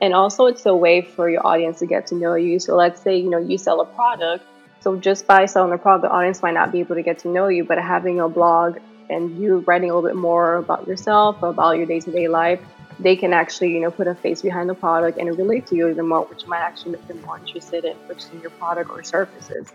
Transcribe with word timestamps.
And 0.00 0.14
also, 0.14 0.46
it's 0.46 0.64
a 0.66 0.74
way 0.74 1.02
for 1.02 1.28
your 1.28 1.46
audience 1.46 1.80
to 1.80 1.86
get 1.86 2.06
to 2.08 2.14
know 2.14 2.34
you. 2.34 2.58
So, 2.58 2.74
let's 2.74 3.02
say, 3.02 3.18
you 3.18 3.28
know, 3.28 3.38
you 3.38 3.58
sell 3.58 3.80
a 3.80 3.86
product. 3.86 4.44
So, 4.80 4.96
just 4.96 5.26
by 5.26 5.46
selling 5.46 5.70
the 5.70 5.78
product, 5.78 6.02
the 6.02 6.10
audience 6.10 6.42
might 6.42 6.54
not 6.54 6.72
be 6.72 6.80
able 6.80 6.94
to 6.94 7.02
get 7.02 7.18
to 7.20 7.28
know 7.28 7.48
you, 7.48 7.64
but 7.64 7.78
having 7.78 8.20
a 8.20 8.28
blog 8.28 8.78
and 9.10 9.38
you 9.38 9.58
writing 9.66 9.90
a 9.90 9.94
little 9.94 10.08
bit 10.08 10.16
more 10.16 10.56
about 10.56 10.86
yourself, 10.86 11.42
about 11.42 11.76
your 11.76 11.86
day 11.86 12.00
to 12.00 12.10
day 12.10 12.28
life, 12.28 12.60
they 12.98 13.16
can 13.16 13.32
actually, 13.32 13.72
you 13.72 13.80
know, 13.80 13.90
put 13.90 14.06
a 14.06 14.14
face 14.14 14.42
behind 14.42 14.68
the 14.68 14.74
product 14.74 15.18
and 15.18 15.36
relate 15.36 15.66
to 15.66 15.76
you 15.76 15.88
even 15.88 16.06
more, 16.06 16.24
which 16.24 16.46
might 16.46 16.60
actually 16.60 16.92
make 16.92 17.08
them 17.08 17.20
more 17.22 17.38
interested 17.38 17.84
in 17.84 17.96
purchasing 18.06 18.40
your 18.40 18.50
product 18.50 18.90
or 18.90 19.02
services. 19.02 19.72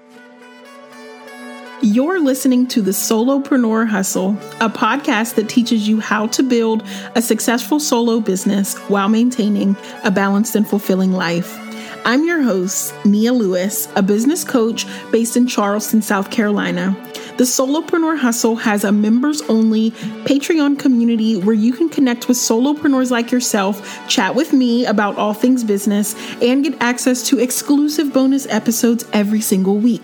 You're 1.85 2.19
listening 2.19 2.65
to 2.69 2.81
the 2.81 2.89
Solopreneur 2.89 3.87
Hustle, 3.87 4.31
a 4.59 4.71
podcast 4.71 5.35
that 5.35 5.47
teaches 5.47 5.87
you 5.87 5.99
how 5.99 6.25
to 6.29 6.41
build 6.41 6.83
a 7.13 7.21
successful 7.21 7.79
solo 7.79 8.19
business 8.19 8.75
while 8.89 9.07
maintaining 9.07 9.77
a 10.03 10.09
balanced 10.09 10.55
and 10.55 10.67
fulfilling 10.67 11.11
life. 11.11 11.55
I'm 12.03 12.25
your 12.25 12.41
host, 12.41 12.91
Nia 13.05 13.33
Lewis, 13.33 13.87
a 13.95 14.01
business 14.01 14.43
coach 14.43 14.87
based 15.11 15.37
in 15.37 15.45
Charleston, 15.45 16.01
South 16.01 16.31
Carolina. 16.31 16.97
The 17.37 17.43
Solopreneur 17.43 18.17
Hustle 18.17 18.55
has 18.55 18.83
a 18.83 18.91
members 18.91 19.41
only 19.43 19.91
Patreon 20.25 20.79
community 20.79 21.35
where 21.37 21.55
you 21.55 21.73
can 21.73 21.89
connect 21.89 22.27
with 22.27 22.37
solopreneurs 22.37 23.11
like 23.11 23.31
yourself, 23.31 24.07
chat 24.07 24.35
with 24.35 24.53
me 24.53 24.85
about 24.85 25.17
all 25.17 25.33
things 25.33 25.63
business, 25.63 26.15
and 26.41 26.63
get 26.63 26.81
access 26.81 27.27
to 27.27 27.39
exclusive 27.39 28.13
bonus 28.13 28.47
episodes 28.47 29.05
every 29.13 29.41
single 29.41 29.77
week. 29.77 30.03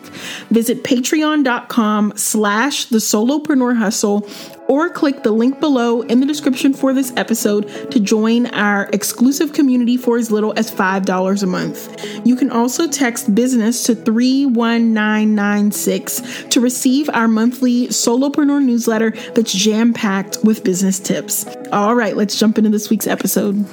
Visit 0.49 0.84
patreon.com 0.84 2.13
slash 2.16 2.85
the 2.85 2.97
solopreneur 2.97 3.77
hustle 3.77 4.27
or 4.71 4.89
click 4.89 5.21
the 5.21 5.31
link 5.31 5.59
below 5.59 6.02
in 6.03 6.21
the 6.21 6.25
description 6.25 6.73
for 6.73 6.93
this 6.93 7.11
episode 7.17 7.67
to 7.91 7.99
join 7.99 8.45
our 8.48 8.89
exclusive 8.94 9.52
community 9.52 9.97
for 9.97 10.16
as 10.16 10.31
little 10.31 10.57
as 10.57 10.71
$5 10.71 11.44
a 11.44 11.45
month. 11.45 12.25
You 12.25 12.38
can 12.38 12.49
also 12.49 12.88
text 12.88 13.35
business 13.35 13.83
to 13.83 13.95
31996 13.95 16.45
to 16.52 16.61
receive 16.61 17.09
our 17.09 17.27
monthly 17.27 17.88
solopreneur 17.88 18.64
newsletter 18.64 19.11
that's 19.36 19.52
jam 19.52 19.94
packed 19.94 20.38
with 20.42 20.64
business 20.64 21.02
tips. 21.02 21.45
All 21.73 21.94
right, 21.94 22.16
let's 22.16 22.39
jump 22.39 22.58
into 22.58 22.69
this 22.69 22.89
week's 22.89 23.08
episode. 23.08 23.66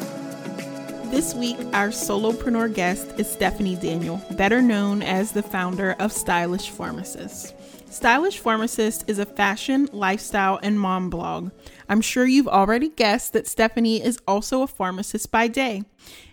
This 1.12 1.32
week, 1.32 1.58
our 1.72 1.90
solopreneur 1.90 2.74
guest 2.74 3.14
is 3.18 3.30
Stephanie 3.30 3.76
Daniel, 3.76 4.20
better 4.32 4.60
known 4.60 5.02
as 5.02 5.30
the 5.30 5.44
founder 5.44 5.94
of 6.00 6.12
Stylish 6.12 6.70
Pharmacist. 6.70 7.54
Stylish 7.90 8.38
Pharmacist 8.38 9.04
is 9.08 9.18
a 9.18 9.24
fashion, 9.24 9.88
lifestyle, 9.92 10.60
and 10.62 10.78
mom 10.78 11.08
blog. 11.08 11.50
I'm 11.88 12.02
sure 12.02 12.26
you've 12.26 12.46
already 12.46 12.90
guessed 12.90 13.32
that 13.32 13.46
Stephanie 13.46 14.02
is 14.02 14.18
also 14.28 14.62
a 14.62 14.66
pharmacist 14.66 15.32
by 15.32 15.48
day. 15.48 15.84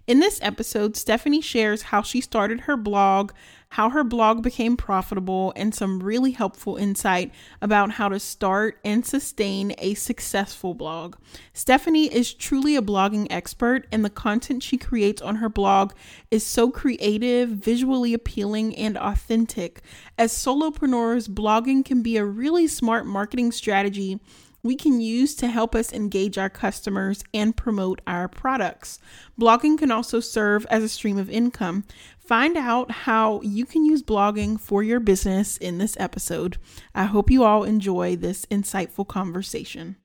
In 0.06 0.20
this 0.20 0.38
episode, 0.42 0.98
Stephanie 0.98 1.42
shares 1.42 1.84
how 1.84 2.02
she 2.02 2.20
started 2.20 2.62
her 2.62 2.76
blog, 2.76 3.32
how 3.70 3.90
her 3.90 4.04
blog 4.04 4.42
became 4.42 4.78
profitable, 4.78 5.52
and 5.56 5.74
some 5.74 6.02
really 6.02 6.32
helpful 6.32 6.78
insight 6.78 7.32
about 7.62 7.92
how 7.92 8.08
to 8.10 8.20
start 8.20 8.80
and 8.86 9.06
sustain 9.06 9.74
a 9.78 9.94
successful 9.96 10.74
blog. 10.74 11.16
Stephanie 11.54 12.14
is 12.14 12.34
truly 12.34 12.76
a 12.76 12.82
blogging 12.82 13.28
expert, 13.30 13.88
and 13.92 14.06
the 14.06 14.10
content 14.10 14.64
she 14.64 14.78
creates 14.78 15.22
on 15.22 15.38
her 15.38 15.50
blog 15.50 15.94
is 16.32 16.46
so 16.46 16.70
creative, 16.70 17.50
visually 17.50 18.14
appealing, 18.14 18.76
and 18.76 18.98
authentic. 18.98 19.82
As 20.18 20.32
solopreneurs, 20.32 21.28
blogging 21.28 21.84
can 21.84 22.02
be 22.02 22.18
a 22.18 22.26
really 22.26 22.68
smart 22.68 23.06
marketing 23.06 23.52
strategy 23.52 24.20
we 24.66 24.76
can 24.76 25.00
use 25.00 25.36
to 25.36 25.48
help 25.48 25.76
us 25.76 25.94
engage 25.94 26.40
our 26.40 26.50
customers 26.50 27.24
and 27.36 27.56
promote 27.56 28.02
our 28.08 28.28
products. 28.28 28.98
Blogging 29.40 29.78
can 29.78 29.92
also 29.92 30.20
serve 30.20 30.66
as 30.72 30.82
a 30.82 30.90
stream 30.90 31.20
of 31.20 31.30
income. 31.30 31.84
Find 32.18 32.58
out 32.58 32.90
how 32.90 33.42
you 33.42 33.68
can 33.68 33.86
use 33.86 34.02
blogging 34.02 34.60
for 34.60 34.82
your 34.82 35.00
business 35.00 35.58
in 35.58 35.78
this 35.78 35.96
episode. 36.00 36.58
I 36.96 37.04
hope 37.04 37.30
you 37.30 37.44
all 37.44 37.64
enjoy 37.64 38.16
this 38.16 38.48
insightful 38.48 39.08
conversation. 39.08 39.98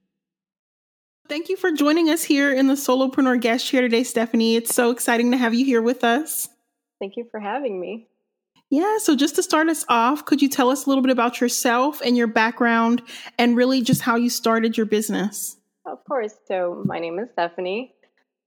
Thank 1.27 1.49
you 1.49 1.57
for 1.57 1.73
joining 1.73 2.11
us 2.11 2.25
here 2.25 2.53
in 2.53 2.67
the 2.67 2.75
Solopreneur 2.75 3.41
Guest 3.41 3.65
Chair 3.65 3.81
today, 3.81 4.05
Stephanie. 4.05 4.57
It's 4.57 4.75
so 4.75 4.91
exciting 4.91 5.31
to 5.31 5.39
have 5.39 5.55
you 5.55 5.65
here 5.65 5.81
with 5.81 6.05
us. 6.05 6.51
Thank 6.99 7.17
you 7.17 7.27
for 7.31 7.41
having 7.41 7.81
me. 7.81 8.10
Yeah, 8.71 8.99
so 8.99 9.17
just 9.17 9.35
to 9.35 9.43
start 9.43 9.69
us 9.69 9.85
off, 9.89 10.25
could 10.25 10.41
you 10.41 10.49
tell 10.49 10.71
us 10.71 10.87
a 10.87 10.89
little 10.89 11.03
bit 11.03 11.11
about 11.11 11.41
yourself 11.41 12.01
and 12.01 12.17
your 12.17 12.29
background 12.29 13.03
and 13.37 13.57
really 13.57 13.83
just 13.83 14.03
how 14.03 14.15
you 14.15 14.31
started 14.31 14.77
your 14.77 14.87
business? 14.87 15.57
Of 15.85 16.05
course. 16.05 16.35
So, 16.47 16.83
my 16.87 17.01
name 17.01 17.19
is 17.19 17.31
Stephanie 17.33 17.95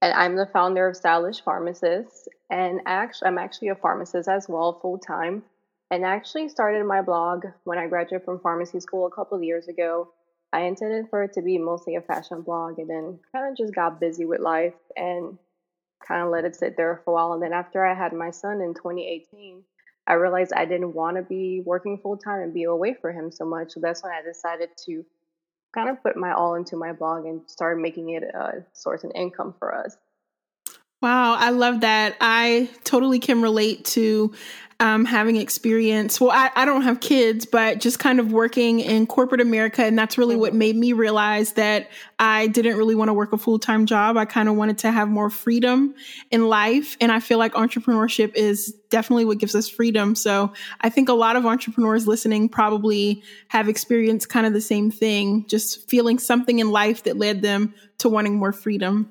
and 0.04 0.12
I'm 0.12 0.36
the 0.36 0.46
founder 0.46 0.86
of 0.86 0.96
Stylish 0.96 1.42
Pharmacists. 1.42 2.28
And 2.50 2.80
actually, 2.86 3.28
I'm 3.28 3.38
actually 3.38 3.68
a 3.68 3.74
pharmacist 3.74 4.28
as 4.28 4.46
well, 4.48 4.78
full 4.80 4.98
time. 4.98 5.42
And 5.90 6.04
I 6.04 6.14
actually 6.14 6.48
started 6.48 6.84
my 6.84 7.00
blog 7.00 7.46
when 7.64 7.78
I 7.78 7.86
graduated 7.86 8.24
from 8.24 8.40
pharmacy 8.40 8.80
school 8.80 9.06
a 9.06 9.10
couple 9.10 9.36
of 9.36 9.44
years 9.44 9.68
ago. 9.68 10.08
I 10.52 10.62
intended 10.62 11.06
for 11.08 11.22
it 11.22 11.32
to 11.34 11.42
be 11.42 11.58
mostly 11.58 11.96
a 11.96 12.00
fashion 12.00 12.42
blog, 12.42 12.78
and 12.78 12.88
then 12.88 13.18
kind 13.32 13.50
of 13.50 13.56
just 13.56 13.74
got 13.74 13.98
busy 13.98 14.24
with 14.24 14.40
life 14.40 14.74
and 14.96 15.38
kind 16.06 16.22
of 16.22 16.30
let 16.30 16.44
it 16.44 16.54
sit 16.54 16.76
there 16.76 17.00
for 17.04 17.10
a 17.10 17.14
while. 17.14 17.32
And 17.32 17.42
then 17.42 17.52
after 17.52 17.84
I 17.84 17.94
had 17.94 18.12
my 18.12 18.30
son 18.30 18.60
in 18.60 18.74
2018, 18.74 19.62
I 20.06 20.14
realized 20.14 20.52
I 20.52 20.66
didn't 20.66 20.94
want 20.94 21.16
to 21.16 21.22
be 21.22 21.62
working 21.64 21.98
full 21.98 22.16
time 22.16 22.40
and 22.40 22.52
be 22.54 22.64
away 22.64 22.94
from 22.94 23.14
him 23.14 23.32
so 23.32 23.44
much. 23.44 23.72
So 23.72 23.80
that's 23.80 24.02
when 24.02 24.12
I 24.12 24.22
decided 24.22 24.70
to 24.86 25.04
kind 25.74 25.88
of 25.88 26.02
put 26.02 26.16
my 26.16 26.32
all 26.32 26.54
into 26.54 26.76
my 26.76 26.92
blog 26.92 27.24
and 27.24 27.40
start 27.46 27.80
making 27.80 28.10
it 28.10 28.22
a 28.22 28.64
source 28.72 29.04
of 29.04 29.12
income 29.14 29.54
for 29.58 29.74
us. 29.74 29.96
Wow, 31.04 31.34
I 31.34 31.50
love 31.50 31.82
that. 31.82 32.16
I 32.22 32.70
totally 32.82 33.18
can 33.18 33.42
relate 33.42 33.84
to 33.84 34.32
um, 34.80 35.04
having 35.04 35.36
experience. 35.36 36.18
Well, 36.18 36.30
I, 36.30 36.50
I 36.56 36.64
don't 36.64 36.80
have 36.80 37.00
kids, 37.00 37.44
but 37.44 37.78
just 37.78 37.98
kind 37.98 38.18
of 38.18 38.32
working 38.32 38.80
in 38.80 39.06
corporate 39.06 39.42
America. 39.42 39.84
And 39.84 39.98
that's 39.98 40.16
really 40.16 40.34
what 40.34 40.52
mm-hmm. 40.52 40.60
made 40.60 40.76
me 40.76 40.94
realize 40.94 41.52
that 41.52 41.90
I 42.18 42.46
didn't 42.46 42.78
really 42.78 42.94
want 42.94 43.10
to 43.10 43.12
work 43.12 43.34
a 43.34 43.36
full 43.36 43.58
time 43.58 43.84
job. 43.84 44.16
I 44.16 44.24
kind 44.24 44.48
of 44.48 44.54
wanted 44.54 44.78
to 44.78 44.90
have 44.90 45.10
more 45.10 45.28
freedom 45.28 45.94
in 46.30 46.48
life. 46.48 46.96
And 47.02 47.12
I 47.12 47.20
feel 47.20 47.36
like 47.36 47.52
entrepreneurship 47.52 48.34
is 48.34 48.72
definitely 48.88 49.26
what 49.26 49.36
gives 49.36 49.54
us 49.54 49.68
freedom. 49.68 50.14
So 50.14 50.54
I 50.80 50.88
think 50.88 51.10
a 51.10 51.12
lot 51.12 51.36
of 51.36 51.44
entrepreneurs 51.44 52.06
listening 52.06 52.48
probably 52.48 53.22
have 53.48 53.68
experienced 53.68 54.30
kind 54.30 54.46
of 54.46 54.54
the 54.54 54.62
same 54.62 54.90
thing, 54.90 55.44
just 55.48 55.86
feeling 55.86 56.18
something 56.18 56.60
in 56.60 56.70
life 56.70 57.02
that 57.02 57.18
led 57.18 57.42
them 57.42 57.74
to 57.98 58.08
wanting 58.08 58.36
more 58.36 58.54
freedom. 58.54 59.10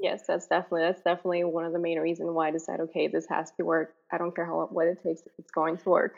Yes, 0.00 0.24
that's 0.26 0.46
definitely 0.46 0.82
that's 0.82 1.02
definitely 1.02 1.44
one 1.44 1.64
of 1.64 1.72
the 1.72 1.78
main 1.78 1.98
reasons 1.98 2.30
why 2.32 2.48
I 2.48 2.50
decided, 2.50 2.82
okay, 2.84 3.08
this 3.08 3.26
has 3.28 3.52
to 3.52 3.64
work. 3.64 3.94
I 4.12 4.18
don't 4.18 4.34
care 4.34 4.44
how 4.44 4.68
what 4.70 4.86
it 4.86 5.02
takes, 5.02 5.22
it's 5.38 5.50
going 5.50 5.78
to 5.78 5.88
work. 5.88 6.14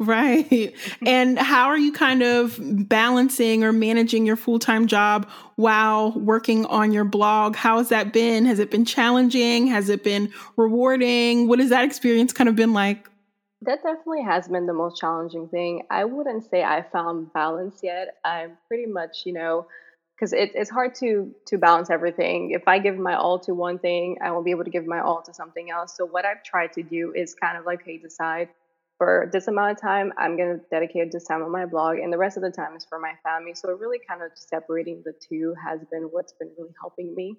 Right. 0.00 0.74
and 1.06 1.38
how 1.38 1.66
are 1.66 1.78
you 1.78 1.92
kind 1.92 2.22
of 2.22 2.58
balancing 2.58 3.62
or 3.62 3.72
managing 3.72 4.24
your 4.24 4.36
full 4.36 4.58
time 4.58 4.86
job 4.86 5.28
while 5.56 6.12
working 6.12 6.64
on 6.66 6.92
your 6.92 7.04
blog? 7.04 7.54
How 7.54 7.78
has 7.78 7.90
that 7.90 8.12
been? 8.12 8.46
Has 8.46 8.58
it 8.58 8.70
been 8.70 8.86
challenging? 8.86 9.66
Has 9.66 9.90
it 9.90 10.02
been 10.02 10.32
rewarding? 10.56 11.48
What 11.48 11.58
has 11.58 11.68
that 11.68 11.84
experience 11.84 12.32
kind 12.32 12.48
of 12.48 12.56
been 12.56 12.72
like? 12.72 13.08
That 13.62 13.82
definitely 13.82 14.22
has 14.22 14.48
been 14.48 14.64
the 14.64 14.72
most 14.72 14.98
challenging 14.98 15.48
thing. 15.48 15.82
I 15.90 16.06
wouldn't 16.06 16.48
say 16.48 16.64
I 16.64 16.82
found 16.90 17.30
balance 17.34 17.80
yet. 17.82 18.16
I'm 18.24 18.56
pretty 18.68 18.86
much, 18.86 19.26
you 19.26 19.34
know, 19.34 19.66
because 20.20 20.34
it, 20.34 20.52
it's 20.54 20.68
hard 20.68 20.94
to 20.96 21.34
to 21.46 21.56
balance 21.56 21.88
everything. 21.88 22.50
If 22.50 22.68
I 22.68 22.78
give 22.78 22.98
my 22.98 23.14
all 23.14 23.38
to 23.40 23.54
one 23.54 23.78
thing, 23.78 24.18
I 24.22 24.30
won't 24.30 24.44
be 24.44 24.50
able 24.50 24.64
to 24.64 24.70
give 24.70 24.86
my 24.86 25.00
all 25.00 25.22
to 25.22 25.32
something 25.32 25.70
else. 25.70 25.96
So 25.96 26.04
what 26.04 26.26
I've 26.26 26.42
tried 26.44 26.74
to 26.74 26.82
do 26.82 27.14
is 27.14 27.34
kind 27.34 27.56
of 27.56 27.64
like, 27.64 27.82
hey, 27.84 27.96
decide 27.96 28.50
for 28.98 29.30
this 29.32 29.48
amount 29.48 29.70
of 29.72 29.80
time, 29.80 30.12
I'm 30.18 30.36
going 30.36 30.58
to 30.58 30.64
dedicate 30.70 31.10
this 31.10 31.24
time 31.24 31.42
on 31.42 31.50
my 31.50 31.64
blog, 31.64 31.96
and 31.98 32.12
the 32.12 32.18
rest 32.18 32.36
of 32.36 32.42
the 32.42 32.50
time 32.50 32.76
is 32.76 32.84
for 32.84 32.98
my 32.98 33.14
family. 33.24 33.54
So 33.54 33.70
really, 33.72 33.98
kind 34.06 34.22
of 34.22 34.32
separating 34.34 35.02
the 35.06 35.14
two 35.26 35.54
has 35.64 35.80
been 35.90 36.02
what's 36.10 36.34
been 36.34 36.50
really 36.58 36.74
helping 36.78 37.14
me. 37.14 37.36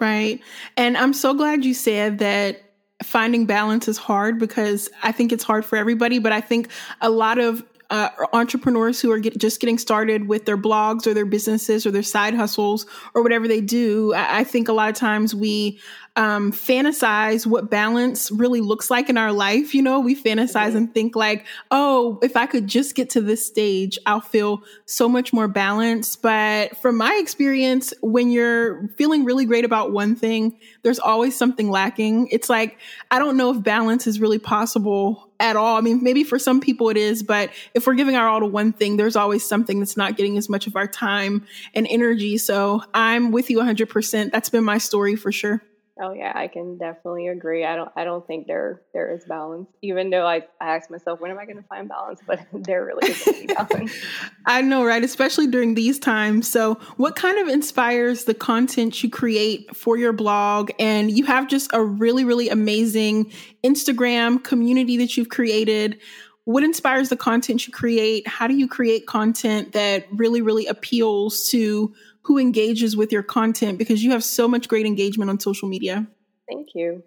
Right, 0.00 0.40
and 0.76 0.96
I'm 0.96 1.12
so 1.12 1.34
glad 1.34 1.64
you 1.64 1.72
said 1.72 2.18
that 2.18 2.62
finding 3.04 3.46
balance 3.46 3.86
is 3.86 3.96
hard 3.96 4.40
because 4.40 4.90
I 5.02 5.12
think 5.12 5.30
it's 5.30 5.44
hard 5.44 5.64
for 5.64 5.76
everybody, 5.76 6.18
but 6.18 6.32
I 6.32 6.40
think 6.40 6.68
a 7.00 7.10
lot 7.10 7.38
of 7.38 7.62
uh, 7.90 8.08
entrepreneurs 8.32 9.00
who 9.00 9.10
are 9.12 9.18
get, 9.18 9.38
just 9.38 9.60
getting 9.60 9.78
started 9.78 10.28
with 10.28 10.44
their 10.44 10.56
blogs 10.56 11.06
or 11.06 11.14
their 11.14 11.26
businesses 11.26 11.86
or 11.86 11.90
their 11.90 12.02
side 12.02 12.34
hustles 12.34 12.86
or 13.14 13.22
whatever 13.22 13.46
they 13.46 13.60
do. 13.60 14.12
I, 14.14 14.40
I 14.40 14.44
think 14.44 14.68
a 14.68 14.72
lot 14.72 14.88
of 14.88 14.96
times 14.96 15.34
we 15.34 15.78
um, 16.16 16.50
fantasize 16.50 17.46
what 17.46 17.70
balance 17.70 18.30
really 18.30 18.62
looks 18.62 18.90
like 18.90 19.10
in 19.10 19.18
our 19.18 19.32
life. 19.32 19.74
You 19.74 19.82
know, 19.82 20.00
we 20.00 20.16
fantasize 20.16 20.68
mm-hmm. 20.68 20.76
and 20.76 20.94
think 20.94 21.14
like, 21.14 21.46
oh, 21.70 22.18
if 22.22 22.36
I 22.36 22.46
could 22.46 22.66
just 22.66 22.94
get 22.94 23.10
to 23.10 23.20
this 23.20 23.46
stage, 23.46 23.98
I'll 24.06 24.20
feel 24.20 24.62
so 24.86 25.08
much 25.08 25.32
more 25.32 25.46
balanced. 25.46 26.22
But 26.22 26.76
from 26.78 26.96
my 26.96 27.16
experience, 27.20 27.92
when 28.00 28.30
you're 28.30 28.88
feeling 28.96 29.24
really 29.24 29.44
great 29.44 29.64
about 29.64 29.92
one 29.92 30.16
thing, 30.16 30.58
there's 30.82 30.98
always 30.98 31.36
something 31.36 31.70
lacking. 31.70 32.28
It's 32.28 32.48
like, 32.48 32.78
I 33.10 33.18
don't 33.18 33.36
know 33.36 33.54
if 33.54 33.62
balance 33.62 34.06
is 34.06 34.18
really 34.18 34.38
possible 34.38 35.25
at 35.40 35.56
all. 35.56 35.76
I 35.76 35.80
mean, 35.80 36.02
maybe 36.02 36.24
for 36.24 36.38
some 36.38 36.60
people 36.60 36.88
it 36.88 36.96
is, 36.96 37.22
but 37.22 37.50
if 37.74 37.86
we're 37.86 37.94
giving 37.94 38.16
our 38.16 38.28
all 38.28 38.40
to 38.40 38.46
one 38.46 38.72
thing, 38.72 38.96
there's 38.96 39.16
always 39.16 39.44
something 39.44 39.78
that's 39.78 39.96
not 39.96 40.16
getting 40.16 40.36
as 40.38 40.48
much 40.48 40.66
of 40.66 40.76
our 40.76 40.86
time 40.86 41.46
and 41.74 41.86
energy. 41.88 42.38
So 42.38 42.82
I'm 42.94 43.30
with 43.30 43.50
you 43.50 43.58
100%. 43.58 44.30
That's 44.32 44.48
been 44.48 44.64
my 44.64 44.78
story 44.78 45.16
for 45.16 45.32
sure. 45.32 45.62
Oh 45.98 46.12
yeah, 46.12 46.32
I 46.34 46.48
can 46.48 46.76
definitely 46.76 47.28
agree. 47.28 47.64
I 47.64 47.74
don't 47.74 47.90
I 47.96 48.04
don't 48.04 48.26
think 48.26 48.46
there 48.46 48.82
there 48.92 49.14
is 49.14 49.24
balance. 49.24 49.66
Even 49.80 50.10
though 50.10 50.26
I, 50.26 50.42
I 50.60 50.76
ask 50.76 50.90
myself, 50.90 51.20
when 51.20 51.30
am 51.30 51.38
I 51.38 51.46
gonna 51.46 51.64
find 51.70 51.88
balance? 51.88 52.20
But 52.26 52.40
there 52.52 52.84
really 52.84 53.10
isn't 53.10 53.54
balance. 53.54 53.92
I 54.46 54.60
know, 54.60 54.84
right? 54.84 55.02
Especially 55.02 55.46
during 55.46 55.74
these 55.74 55.98
times. 55.98 56.50
So 56.50 56.74
what 56.98 57.16
kind 57.16 57.38
of 57.38 57.48
inspires 57.48 58.24
the 58.24 58.34
content 58.34 59.02
you 59.02 59.08
create 59.08 59.74
for 59.74 59.96
your 59.96 60.12
blog? 60.12 60.70
And 60.78 61.10
you 61.10 61.24
have 61.24 61.48
just 61.48 61.70
a 61.72 61.82
really, 61.82 62.24
really 62.24 62.50
amazing 62.50 63.32
Instagram 63.64 64.44
community 64.44 64.98
that 64.98 65.16
you've 65.16 65.30
created. 65.30 65.98
What 66.44 66.62
inspires 66.62 67.08
the 67.08 67.16
content 67.16 67.66
you 67.66 67.72
create? 67.72 68.28
How 68.28 68.46
do 68.46 68.54
you 68.54 68.68
create 68.68 69.06
content 69.06 69.72
that 69.72 70.06
really, 70.12 70.42
really 70.42 70.66
appeals 70.66 71.48
to 71.48 71.94
who 72.26 72.38
engages 72.38 72.96
with 72.96 73.12
your 73.12 73.22
content 73.22 73.78
because 73.78 74.02
you 74.02 74.10
have 74.10 74.24
so 74.24 74.48
much 74.48 74.66
great 74.68 74.84
engagement 74.84 75.30
on 75.30 75.38
social 75.38 75.68
media. 75.68 76.06
Thank 76.48 76.68
you. 76.74 77.04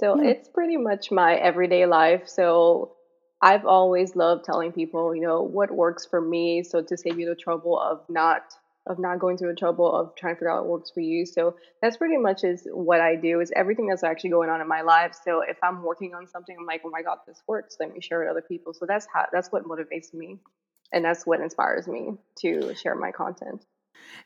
So 0.00 0.20
yeah. 0.20 0.30
it's 0.30 0.48
pretty 0.48 0.76
much 0.76 1.10
my 1.10 1.34
everyday 1.34 1.86
life. 1.86 2.28
So 2.28 2.92
I've 3.42 3.66
always 3.66 4.14
loved 4.14 4.44
telling 4.44 4.70
people, 4.70 5.14
you 5.14 5.22
know, 5.22 5.42
what 5.42 5.72
works 5.72 6.06
for 6.06 6.20
me. 6.20 6.62
So 6.62 6.82
to 6.82 6.96
save 6.96 7.18
you 7.18 7.28
the 7.28 7.34
trouble 7.34 7.78
of 7.80 8.02
not 8.08 8.42
of 8.86 8.98
not 8.98 9.18
going 9.18 9.36
through 9.36 9.50
the 9.50 9.58
trouble 9.58 9.92
of 9.92 10.14
trying 10.16 10.34
to 10.34 10.38
figure 10.38 10.50
out 10.50 10.62
what 10.62 10.70
works 10.70 10.90
for 10.90 11.00
you. 11.00 11.26
So 11.26 11.56
that's 11.82 11.96
pretty 11.96 12.16
much 12.16 12.44
is 12.44 12.66
what 12.72 13.00
I 13.00 13.14
do 13.14 13.40
is 13.40 13.52
everything 13.54 13.88
that's 13.88 14.02
actually 14.02 14.30
going 14.30 14.48
on 14.48 14.60
in 14.60 14.68
my 14.68 14.80
life. 14.82 15.14
So 15.22 15.42
if 15.42 15.58
I'm 15.62 15.82
working 15.82 16.14
on 16.14 16.26
something, 16.28 16.56
I'm 16.58 16.64
like, 16.64 16.82
oh 16.84 16.90
my 16.90 17.02
God, 17.02 17.18
this 17.26 17.42
works. 17.46 17.76
Let 17.78 17.92
me 17.92 18.00
share 18.00 18.22
it 18.22 18.26
with 18.26 18.38
other 18.38 18.46
people. 18.46 18.72
So 18.72 18.86
that's 18.86 19.06
how 19.12 19.26
that's 19.32 19.48
what 19.50 19.64
motivates 19.64 20.14
me. 20.14 20.38
And 20.92 21.04
that's 21.04 21.26
what 21.26 21.40
inspires 21.40 21.88
me 21.88 22.12
to 22.40 22.74
share 22.76 22.94
my 22.94 23.10
content. 23.10 23.64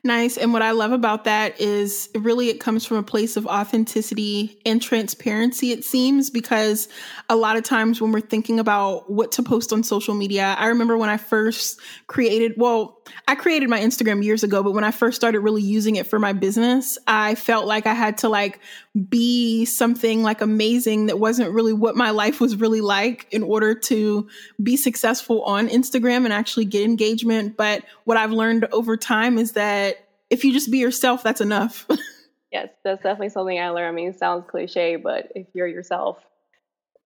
Nice. 0.07 0.37
And 0.37 0.53
what 0.53 0.61
I 0.61 0.73
love 0.73 0.93
about 0.93 1.25
that 1.25 1.59
is 1.59 2.11
really 2.15 2.51
it 2.51 2.61
comes 2.61 2.85
from 2.85 2.99
a 2.99 3.03
place 3.03 3.39
of 3.39 3.47
authenticity 3.47 4.61
and 4.67 4.81
transparency, 4.83 5.73
it 5.73 5.83
seems, 5.83 6.29
because 6.29 6.89
a 7.31 7.37
lot 7.37 7.57
of 7.57 7.65
times 7.65 8.03
when 8.03 8.13
we're 8.13 8.21
thinking 8.21 8.61
about 8.61 9.11
what 9.11 9.33
to 9.33 9.43
post 9.43 9.73
on 9.73 9.83
social 9.83 10.15
media, 10.15 10.57
I 10.59 10.67
remember 10.67 10.99
when 10.99 11.09
I 11.09 11.17
first 11.17 11.81
created, 12.07 12.53
well, 12.59 13.01
I 13.29 13.35
created 13.35 13.71
my 13.71 13.81
Instagram 13.81 14.23
years 14.23 14.43
ago, 14.43 14.63
but 14.63 14.73
when 14.73 14.85
I 14.85 14.91
first 14.91 15.17
started 15.17 15.41
really 15.41 15.63
using 15.63 15.97
it 15.97 16.07
for 16.07 16.19
my 16.19 16.35
business, 16.35 16.99
I 17.07 17.35
felt 17.35 17.67
like 17.67 17.87
I 17.87 17.95
had 17.95 18.19
to 18.19 18.29
like 18.29 18.61
be 19.09 19.65
something 19.65 20.23
like 20.23 20.41
amazing 20.41 21.07
that 21.07 21.19
wasn't 21.19 21.51
really 21.53 21.73
what 21.73 21.97
my 21.97 22.11
life 22.11 22.41
was 22.41 22.57
really 22.57 22.81
like 22.81 23.27
in 23.33 23.43
order 23.43 23.75
to 23.75 24.29
be 24.63 24.77
successful 24.77 25.43
on 25.43 25.69
Instagram 25.69 26.25
and 26.25 26.33
actually 26.33 26.65
get 26.65 26.85
engagement. 26.85 27.57
But 27.57 27.83
what 28.05 28.17
I've 28.17 28.31
learned 28.31 28.67
over 28.73 28.97
time 28.97 29.37
is 29.37 29.53
that 29.53 29.97
if 30.31 30.45
you 30.45 30.53
just 30.53 30.71
be 30.71 30.79
yourself, 30.79 31.25
that's 31.25 31.41
enough. 31.41 31.87
yes, 32.53 32.69
that's 32.85 33.03
definitely 33.03 33.31
something 33.31 33.59
I 33.59 33.71
learned. 33.71 33.89
I 33.89 33.93
mean, 33.93 34.09
it 34.11 34.19
sounds 34.19 34.45
cliche, 34.49 34.95
but 34.95 35.33
if 35.35 35.49
you're 35.55 35.67
yourself, 35.67 36.19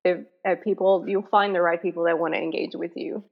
if, 0.05 0.19
if 0.45 0.63
people, 0.63 1.05
you'll 1.09 1.23
find 1.23 1.55
the 1.55 1.63
right 1.63 1.81
people 1.81 2.05
that 2.05 2.19
want 2.19 2.35
to 2.35 2.41
engage 2.41 2.75
with 2.75 2.93
you. 2.97 3.25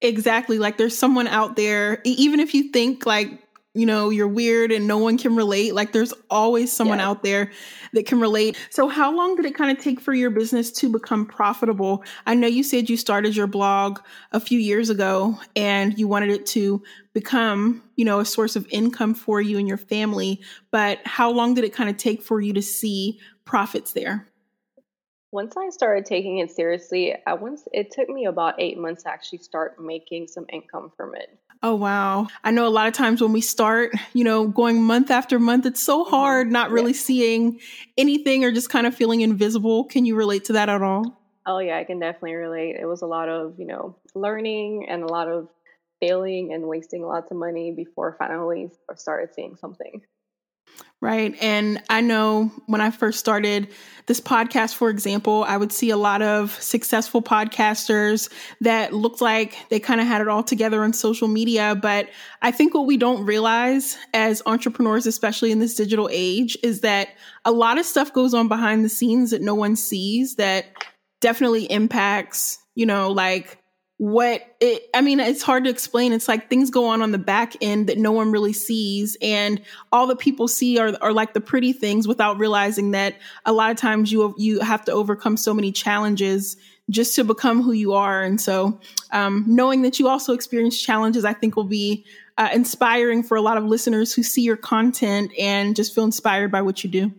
Exactly. 0.00 0.58
Like 0.58 0.78
there's 0.78 0.96
someone 0.96 1.26
out 1.26 1.56
there, 1.56 2.00
even 2.04 2.38
if 2.38 2.54
you 2.54 2.70
think 2.70 3.04
like 3.04 3.42
you 3.74 3.86
know, 3.86 4.10
you're 4.10 4.28
weird 4.28 4.72
and 4.72 4.88
no 4.88 4.98
one 4.98 5.16
can 5.16 5.36
relate. 5.36 5.74
Like 5.74 5.92
there's 5.92 6.12
always 6.28 6.72
someone 6.72 6.98
yeah. 6.98 7.08
out 7.08 7.22
there 7.22 7.52
that 7.92 8.04
can 8.04 8.20
relate. 8.20 8.56
So 8.70 8.88
how 8.88 9.14
long 9.14 9.36
did 9.36 9.44
it 9.44 9.54
kind 9.54 9.76
of 9.76 9.82
take 9.82 10.00
for 10.00 10.12
your 10.12 10.30
business 10.30 10.72
to 10.72 10.88
become 10.88 11.24
profitable? 11.24 12.02
I 12.26 12.34
know 12.34 12.48
you 12.48 12.64
said 12.64 12.90
you 12.90 12.96
started 12.96 13.36
your 13.36 13.46
blog 13.46 14.00
a 14.32 14.40
few 14.40 14.58
years 14.58 14.90
ago 14.90 15.38
and 15.54 15.96
you 15.96 16.08
wanted 16.08 16.30
it 16.30 16.46
to 16.46 16.82
become, 17.12 17.82
you 17.94 18.04
know, 18.04 18.18
a 18.18 18.24
source 18.24 18.56
of 18.56 18.66
income 18.70 19.14
for 19.14 19.40
you 19.40 19.56
and 19.58 19.68
your 19.68 19.76
family, 19.76 20.40
but 20.72 20.98
how 21.04 21.30
long 21.30 21.54
did 21.54 21.64
it 21.64 21.72
kind 21.72 21.88
of 21.88 21.96
take 21.96 22.22
for 22.22 22.40
you 22.40 22.52
to 22.54 22.62
see 22.62 23.20
profits 23.44 23.92
there? 23.92 24.26
Once 25.32 25.56
I 25.56 25.68
started 25.70 26.06
taking 26.06 26.38
it 26.38 26.50
seriously, 26.50 27.14
I 27.24 27.34
once 27.34 27.62
it 27.72 27.92
took 27.92 28.08
me 28.08 28.26
about 28.26 28.60
8 28.60 28.78
months 28.78 29.04
to 29.04 29.10
actually 29.10 29.38
start 29.38 29.80
making 29.80 30.26
some 30.26 30.46
income 30.52 30.90
from 30.96 31.14
it. 31.14 31.38
Oh, 31.62 31.74
wow. 31.74 32.28
I 32.42 32.52
know 32.52 32.66
a 32.66 32.70
lot 32.70 32.88
of 32.88 32.94
times 32.94 33.20
when 33.20 33.32
we 33.32 33.42
start, 33.42 33.92
you 34.14 34.24
know, 34.24 34.48
going 34.48 34.82
month 34.82 35.10
after 35.10 35.38
month, 35.38 35.66
it's 35.66 35.82
so 35.82 36.02
mm-hmm. 36.02 36.10
hard 36.10 36.50
not 36.50 36.70
really 36.70 36.92
yeah. 36.92 36.98
seeing 36.98 37.60
anything 37.98 38.44
or 38.44 38.52
just 38.52 38.70
kind 38.70 38.86
of 38.86 38.94
feeling 38.94 39.20
invisible. 39.20 39.84
Can 39.84 40.06
you 40.06 40.16
relate 40.16 40.44
to 40.44 40.54
that 40.54 40.70
at 40.70 40.82
all? 40.82 41.20
Oh, 41.46 41.58
yeah, 41.58 41.76
I 41.76 41.84
can 41.84 41.98
definitely 41.98 42.34
relate. 42.34 42.76
It 42.80 42.86
was 42.86 43.02
a 43.02 43.06
lot 43.06 43.28
of, 43.28 43.58
you 43.58 43.66
know, 43.66 43.96
learning 44.14 44.86
and 44.88 45.02
a 45.02 45.06
lot 45.06 45.28
of 45.28 45.48
failing 46.00 46.54
and 46.54 46.64
wasting 46.64 47.02
lots 47.02 47.30
of 47.30 47.36
money 47.36 47.72
before 47.72 48.16
finally 48.18 48.70
started 48.96 49.34
seeing 49.34 49.56
something. 49.56 50.00
Right. 51.02 51.34
And 51.40 51.82
I 51.88 52.02
know 52.02 52.52
when 52.66 52.82
I 52.82 52.90
first 52.90 53.18
started 53.18 53.68
this 54.04 54.20
podcast, 54.20 54.74
for 54.74 54.90
example, 54.90 55.44
I 55.48 55.56
would 55.56 55.72
see 55.72 55.88
a 55.88 55.96
lot 55.96 56.20
of 56.20 56.52
successful 56.62 57.22
podcasters 57.22 58.30
that 58.60 58.92
looked 58.92 59.22
like 59.22 59.56
they 59.70 59.80
kind 59.80 60.02
of 60.02 60.06
had 60.06 60.20
it 60.20 60.28
all 60.28 60.42
together 60.42 60.84
on 60.84 60.92
social 60.92 61.26
media. 61.26 61.74
But 61.74 62.10
I 62.42 62.50
think 62.50 62.74
what 62.74 62.86
we 62.86 62.98
don't 62.98 63.24
realize 63.24 63.96
as 64.12 64.42
entrepreneurs, 64.44 65.06
especially 65.06 65.52
in 65.52 65.58
this 65.58 65.74
digital 65.74 66.10
age, 66.12 66.58
is 66.62 66.82
that 66.82 67.08
a 67.46 67.52
lot 67.52 67.78
of 67.78 67.86
stuff 67.86 68.12
goes 68.12 68.34
on 68.34 68.48
behind 68.48 68.84
the 68.84 68.90
scenes 68.90 69.30
that 69.30 69.40
no 69.40 69.54
one 69.54 69.76
sees 69.76 70.34
that 70.34 70.66
definitely 71.22 71.64
impacts, 71.64 72.58
you 72.74 72.84
know, 72.84 73.10
like 73.10 73.59
what 74.00 74.56
it, 74.60 74.88
I 74.94 75.02
mean, 75.02 75.20
it's 75.20 75.42
hard 75.42 75.64
to 75.64 75.70
explain. 75.70 76.14
It's 76.14 76.26
like 76.26 76.48
things 76.48 76.70
go 76.70 76.86
on 76.86 77.02
on 77.02 77.12
the 77.12 77.18
back 77.18 77.54
end 77.60 77.86
that 77.90 77.98
no 77.98 78.12
one 78.12 78.32
really 78.32 78.54
sees. 78.54 79.14
And 79.20 79.60
all 79.92 80.06
the 80.06 80.16
people 80.16 80.48
see 80.48 80.78
are, 80.78 80.96
are 81.02 81.12
like 81.12 81.34
the 81.34 81.40
pretty 81.42 81.74
things 81.74 82.08
without 82.08 82.38
realizing 82.38 82.92
that 82.92 83.16
a 83.44 83.52
lot 83.52 83.70
of 83.70 83.76
times 83.76 84.10
you, 84.10 84.34
you 84.38 84.60
have 84.60 84.86
to 84.86 84.92
overcome 84.92 85.36
so 85.36 85.52
many 85.52 85.70
challenges 85.70 86.56
just 86.88 87.14
to 87.16 87.24
become 87.24 87.62
who 87.62 87.72
you 87.72 87.92
are. 87.92 88.22
And 88.22 88.40
so, 88.40 88.80
um, 89.12 89.44
knowing 89.46 89.82
that 89.82 90.00
you 90.00 90.08
also 90.08 90.32
experience 90.32 90.80
challenges, 90.80 91.26
I 91.26 91.34
think 91.34 91.54
will 91.54 91.64
be 91.64 92.06
uh, 92.38 92.48
inspiring 92.54 93.22
for 93.22 93.36
a 93.36 93.42
lot 93.42 93.58
of 93.58 93.64
listeners 93.64 94.14
who 94.14 94.22
see 94.22 94.40
your 94.40 94.56
content 94.56 95.30
and 95.38 95.76
just 95.76 95.94
feel 95.94 96.04
inspired 96.04 96.50
by 96.50 96.62
what 96.62 96.82
you 96.82 96.88
do. 96.88 97.12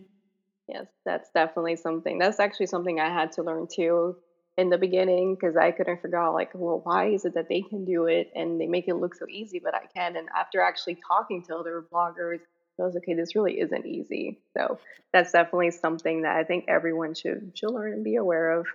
Yes, 0.66 0.86
that's 1.04 1.30
definitely 1.32 1.76
something. 1.76 2.18
That's 2.18 2.40
actually 2.40 2.66
something 2.66 2.98
I 2.98 3.08
had 3.08 3.30
to 3.32 3.44
learn 3.44 3.68
too 3.72 4.16
in 4.58 4.68
the 4.68 4.78
beginning 4.78 5.34
because 5.34 5.56
I 5.56 5.70
couldn't 5.70 6.02
figure 6.02 6.18
out 6.18 6.34
like, 6.34 6.50
well, 6.54 6.80
why 6.84 7.08
is 7.08 7.24
it 7.24 7.34
that 7.34 7.48
they 7.48 7.62
can 7.62 7.84
do 7.84 8.06
it 8.06 8.30
and 8.34 8.60
they 8.60 8.66
make 8.66 8.86
it 8.88 8.94
look 8.94 9.14
so 9.14 9.26
easy, 9.28 9.58
but 9.58 9.74
I 9.74 9.86
can. 9.86 10.16
And 10.16 10.28
after 10.36 10.60
actually 10.60 10.98
talking 11.06 11.42
to 11.44 11.56
other 11.56 11.84
bloggers, 11.92 12.40
I 12.80 12.84
was 12.84 12.96
okay, 12.96 13.14
this 13.14 13.34
really 13.34 13.60
isn't 13.60 13.86
easy. 13.86 14.40
So 14.56 14.78
that's 15.12 15.32
definitely 15.32 15.70
something 15.70 16.22
that 16.22 16.36
I 16.36 16.44
think 16.44 16.66
everyone 16.68 17.14
should 17.14 17.52
should 17.54 17.70
learn 17.70 17.92
and 17.92 18.04
be 18.04 18.16
aware 18.16 18.50
of. 18.52 18.66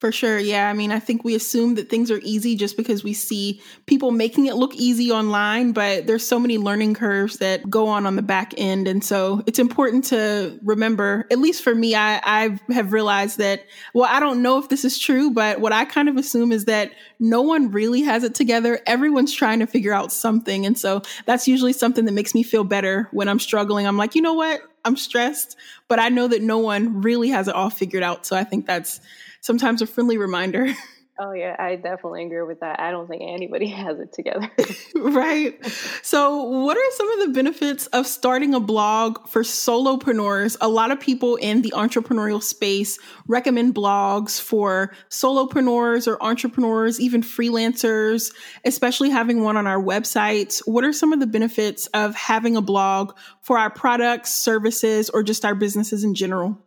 For 0.00 0.12
sure. 0.12 0.38
Yeah. 0.38 0.68
I 0.68 0.74
mean, 0.74 0.92
I 0.92 0.98
think 0.98 1.24
we 1.24 1.34
assume 1.34 1.76
that 1.76 1.88
things 1.88 2.10
are 2.10 2.18
easy 2.22 2.56
just 2.56 2.76
because 2.76 3.02
we 3.02 3.14
see 3.14 3.62
people 3.86 4.10
making 4.10 4.46
it 4.46 4.54
look 4.56 4.74
easy 4.74 5.10
online, 5.10 5.72
but 5.72 6.06
there's 6.06 6.26
so 6.26 6.38
many 6.38 6.58
learning 6.58 6.92
curves 6.92 7.38
that 7.38 7.70
go 7.70 7.86
on 7.86 8.04
on 8.04 8.16
the 8.16 8.20
back 8.20 8.52
end. 8.58 8.86
And 8.86 9.02
so 9.02 9.42
it's 9.46 9.58
important 9.58 10.04
to 10.06 10.58
remember, 10.62 11.26
at 11.30 11.38
least 11.38 11.62
for 11.62 11.74
me, 11.74 11.94
I, 11.94 12.20
I 12.22 12.58
have 12.72 12.92
realized 12.92 13.38
that, 13.38 13.64
well, 13.94 14.10
I 14.10 14.20
don't 14.20 14.42
know 14.42 14.58
if 14.58 14.68
this 14.68 14.84
is 14.84 14.98
true, 14.98 15.30
but 15.30 15.60
what 15.60 15.72
I 15.72 15.86
kind 15.86 16.10
of 16.10 16.18
assume 16.18 16.52
is 16.52 16.66
that 16.66 16.90
no 17.18 17.40
one 17.40 17.70
really 17.70 18.02
has 18.02 18.24
it 18.24 18.34
together. 18.34 18.80
Everyone's 18.86 19.32
trying 19.32 19.60
to 19.60 19.66
figure 19.66 19.94
out 19.94 20.12
something. 20.12 20.66
And 20.66 20.76
so 20.76 21.00
that's 21.24 21.48
usually 21.48 21.72
something 21.72 22.04
that 22.04 22.12
makes 22.12 22.34
me 22.34 22.42
feel 22.42 22.64
better 22.64 23.08
when 23.12 23.28
I'm 23.28 23.40
struggling. 23.40 23.86
I'm 23.86 23.96
like, 23.96 24.14
you 24.14 24.20
know 24.20 24.34
what? 24.34 24.60
I'm 24.84 24.96
stressed, 24.96 25.56
but 25.88 25.98
I 25.98 26.08
know 26.08 26.28
that 26.28 26.42
no 26.42 26.58
one 26.58 27.02
really 27.02 27.30
has 27.30 27.48
it 27.48 27.54
all 27.54 27.70
figured 27.70 28.02
out. 28.02 28.26
So 28.26 28.36
I 28.36 28.44
think 28.44 28.66
that's, 28.66 29.00
sometimes 29.44 29.82
a 29.82 29.86
friendly 29.86 30.16
reminder. 30.16 30.68
Oh 31.16 31.32
yeah, 31.32 31.54
I 31.56 31.76
definitely 31.76 32.24
agree 32.24 32.42
with 32.42 32.58
that. 32.60 32.80
I 32.80 32.90
don't 32.90 33.06
think 33.06 33.22
anybody 33.22 33.66
has 33.70 34.00
it 34.00 34.12
together. 34.12 34.50
right. 34.96 35.64
So, 36.02 36.42
what 36.42 36.76
are 36.76 36.90
some 36.90 37.10
of 37.12 37.26
the 37.26 37.32
benefits 37.32 37.86
of 37.88 38.06
starting 38.06 38.52
a 38.52 38.58
blog 38.58 39.28
for 39.28 39.42
solopreneurs? 39.42 40.56
A 40.60 40.68
lot 40.68 40.90
of 40.90 40.98
people 40.98 41.36
in 41.36 41.62
the 41.62 41.72
entrepreneurial 41.76 42.42
space 42.42 42.98
recommend 43.28 43.76
blogs 43.76 44.40
for 44.40 44.92
solopreneurs 45.08 46.08
or 46.08 46.20
entrepreneurs, 46.20 47.00
even 47.00 47.22
freelancers, 47.22 48.34
especially 48.64 49.10
having 49.10 49.44
one 49.44 49.56
on 49.56 49.68
our 49.68 49.80
websites. 49.80 50.62
What 50.66 50.82
are 50.82 50.92
some 50.92 51.12
of 51.12 51.20
the 51.20 51.28
benefits 51.28 51.86
of 51.88 52.16
having 52.16 52.56
a 52.56 52.62
blog 52.62 53.16
for 53.40 53.56
our 53.56 53.70
products, 53.70 54.32
services, 54.32 55.10
or 55.10 55.22
just 55.22 55.44
our 55.44 55.54
businesses 55.54 56.02
in 56.02 56.16
general? 56.16 56.58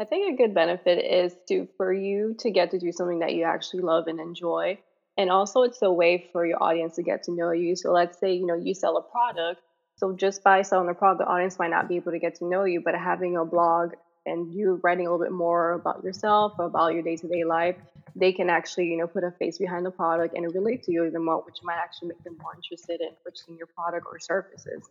I 0.00 0.04
think 0.06 0.32
a 0.32 0.42
good 0.42 0.54
benefit 0.54 1.04
is 1.04 1.34
to 1.48 1.68
for 1.76 1.92
you 1.92 2.34
to 2.38 2.50
get 2.50 2.70
to 2.70 2.78
do 2.78 2.90
something 2.90 3.18
that 3.18 3.34
you 3.34 3.44
actually 3.44 3.82
love 3.82 4.06
and 4.06 4.18
enjoy. 4.18 4.78
And 5.18 5.30
also 5.30 5.60
it's 5.60 5.82
a 5.82 5.92
way 5.92 6.26
for 6.32 6.46
your 6.46 6.62
audience 6.62 6.96
to 6.96 7.02
get 7.02 7.24
to 7.24 7.32
know 7.32 7.50
you. 7.50 7.76
So 7.76 7.92
let's 7.92 8.18
say, 8.18 8.32
you 8.32 8.46
know, 8.46 8.54
you 8.54 8.72
sell 8.72 8.96
a 8.96 9.02
product. 9.02 9.60
So 9.96 10.16
just 10.16 10.42
by 10.42 10.62
selling 10.62 10.86
the 10.86 10.94
product, 10.94 11.18
the 11.18 11.26
audience 11.26 11.58
might 11.58 11.68
not 11.68 11.86
be 11.86 11.96
able 11.96 12.12
to 12.12 12.18
get 12.18 12.36
to 12.36 12.46
know 12.46 12.64
you, 12.64 12.80
but 12.80 12.94
having 12.94 13.36
a 13.36 13.44
blog 13.44 13.92
and 14.24 14.54
you 14.54 14.80
writing 14.82 15.06
a 15.06 15.10
little 15.10 15.22
bit 15.22 15.32
more 15.32 15.72
about 15.72 16.02
yourself, 16.02 16.58
about 16.58 16.94
your 16.94 17.02
day-to-day 17.02 17.44
life, 17.44 17.76
they 18.16 18.32
can 18.32 18.48
actually, 18.48 18.86
you 18.86 18.96
know, 18.96 19.06
put 19.06 19.22
a 19.22 19.30
face 19.32 19.58
behind 19.58 19.84
the 19.84 19.90
product 19.90 20.34
and 20.34 20.54
relate 20.54 20.82
to 20.84 20.92
you 20.92 21.04
even 21.04 21.22
more, 21.22 21.42
which 21.42 21.58
might 21.62 21.76
actually 21.76 22.08
make 22.08 22.24
them 22.24 22.38
more 22.40 22.54
interested 22.54 23.02
in 23.02 23.10
purchasing 23.22 23.58
your 23.58 23.66
product 23.66 24.06
or 24.10 24.18
services. 24.18 24.88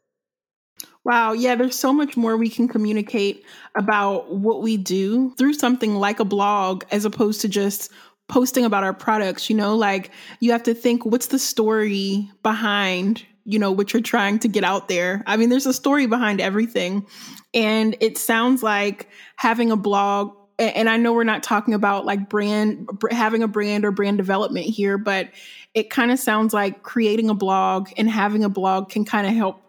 Wow. 1.06 1.34
Yeah, 1.34 1.56
there's 1.56 1.79
so 1.79 1.94
much 1.94 2.18
more 2.18 2.36
we 2.38 2.50
can 2.50 2.68
communicate 2.68 3.44
about 3.75 4.34
what 4.36 4.62
we 4.62 4.77
do 4.77 5.34
through 5.38 5.53
something 5.53 5.96
like 5.96 6.20
a 6.20 6.25
blog 6.25 6.84
as 6.91 7.06
opposed 7.06 7.41
to 7.41 7.48
just 7.48 7.91
posting 8.27 8.65
about 8.65 8.84
our 8.84 8.94
products. 8.94 9.50
You 9.50 9.56
know, 9.56 9.75
like 9.75 10.12
you 10.39 10.51
have 10.51 10.63
to 10.63 10.74
think 10.74 11.06
what's 11.06 11.27
the 11.27 11.39
story 11.39 12.29
behind, 12.44 13.25
you 13.46 13.58
know, 13.60 13.72
what 13.72 13.94
you're 13.94 14.01
trying 14.01 14.39
to 14.39 14.48
get 14.48 14.63
out 14.63 14.88
there. 14.88 15.24
I 15.25 15.38
mean, 15.38 15.50
there's 15.50 15.65
a 15.65 15.74
story 15.74 16.06
behind 16.06 16.41
everything. 16.41 17.08
And 17.53 17.96
it 18.01 18.18
sounds 18.18 18.62
like 18.62 19.08
having 19.38 19.72
a 19.72 19.77
blog 19.77 20.36
and 20.60 20.89
I 20.89 20.98
know 20.98 21.13
we're 21.13 21.24
not 21.24 21.41
talking 21.41 21.74
about 21.74 22.06
like 22.06 22.27
brand 22.27 22.89
having 23.12 23.44
a 23.44 23.48
brand 23.48 23.86
or 23.86 23.91
brand 23.91 24.18
development 24.18 24.65
here, 24.65 24.98
but 24.98 25.29
it 25.74 25.89
kind 25.89 26.12
of 26.12 26.20
sounds 26.20 26.53
like 26.53 26.84
creating 26.84 27.29
a 27.29 27.34
blog 27.34 27.89
and 27.96 28.10
having 28.10 28.44
a 28.44 28.50
blog 28.50 28.89
can 28.89 29.06
kind 29.06 29.25
of 29.25 29.34
help 29.34 29.62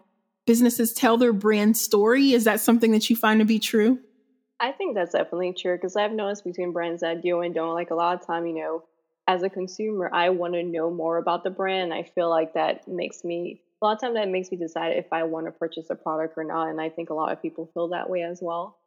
businesses 0.45 0.93
tell 0.93 1.17
their 1.17 1.33
brand 1.33 1.77
story. 1.77 2.33
Is 2.33 2.43
that 2.45 2.59
something 2.59 2.91
that 2.91 3.09
you 3.09 3.15
find 3.15 3.39
to 3.39 3.45
be 3.45 3.59
true? 3.59 3.99
I 4.59 4.71
think 4.71 4.95
that's 4.95 5.13
definitely 5.13 5.53
true 5.53 5.75
because 5.75 5.95
I've 5.95 6.11
noticed 6.11 6.43
between 6.43 6.71
brands 6.71 7.01
that 7.01 7.21
do 7.21 7.41
and 7.41 7.53
don't, 7.53 7.73
like 7.73 7.89
a 7.89 7.95
lot 7.95 8.19
of 8.19 8.25
time, 8.25 8.45
you 8.45 8.55
know, 8.55 8.83
as 9.27 9.43
a 9.43 9.49
consumer, 9.49 10.09
I 10.13 10.29
want 10.29 10.53
to 10.53 10.63
know 10.63 10.91
more 10.91 11.17
about 11.17 11.43
the 11.43 11.49
brand. 11.49 11.93
I 11.93 12.03
feel 12.03 12.29
like 12.29 12.53
that 12.53 12.87
makes 12.87 13.23
me, 13.23 13.61
a 13.81 13.85
lot 13.85 13.93
of 13.93 14.01
time 14.01 14.13
that 14.15 14.29
makes 14.29 14.51
me 14.51 14.57
decide 14.57 14.97
if 14.97 15.11
I 15.11 15.23
want 15.23 15.47
to 15.47 15.51
purchase 15.51 15.89
a 15.89 15.95
product 15.95 16.37
or 16.37 16.43
not. 16.43 16.69
And 16.69 16.81
I 16.81 16.89
think 16.89 17.09
a 17.09 17.13
lot 17.13 17.31
of 17.31 17.41
people 17.41 17.69
feel 17.73 17.87
that 17.89 18.09
way 18.09 18.23
as 18.23 18.39
well. 18.41 18.77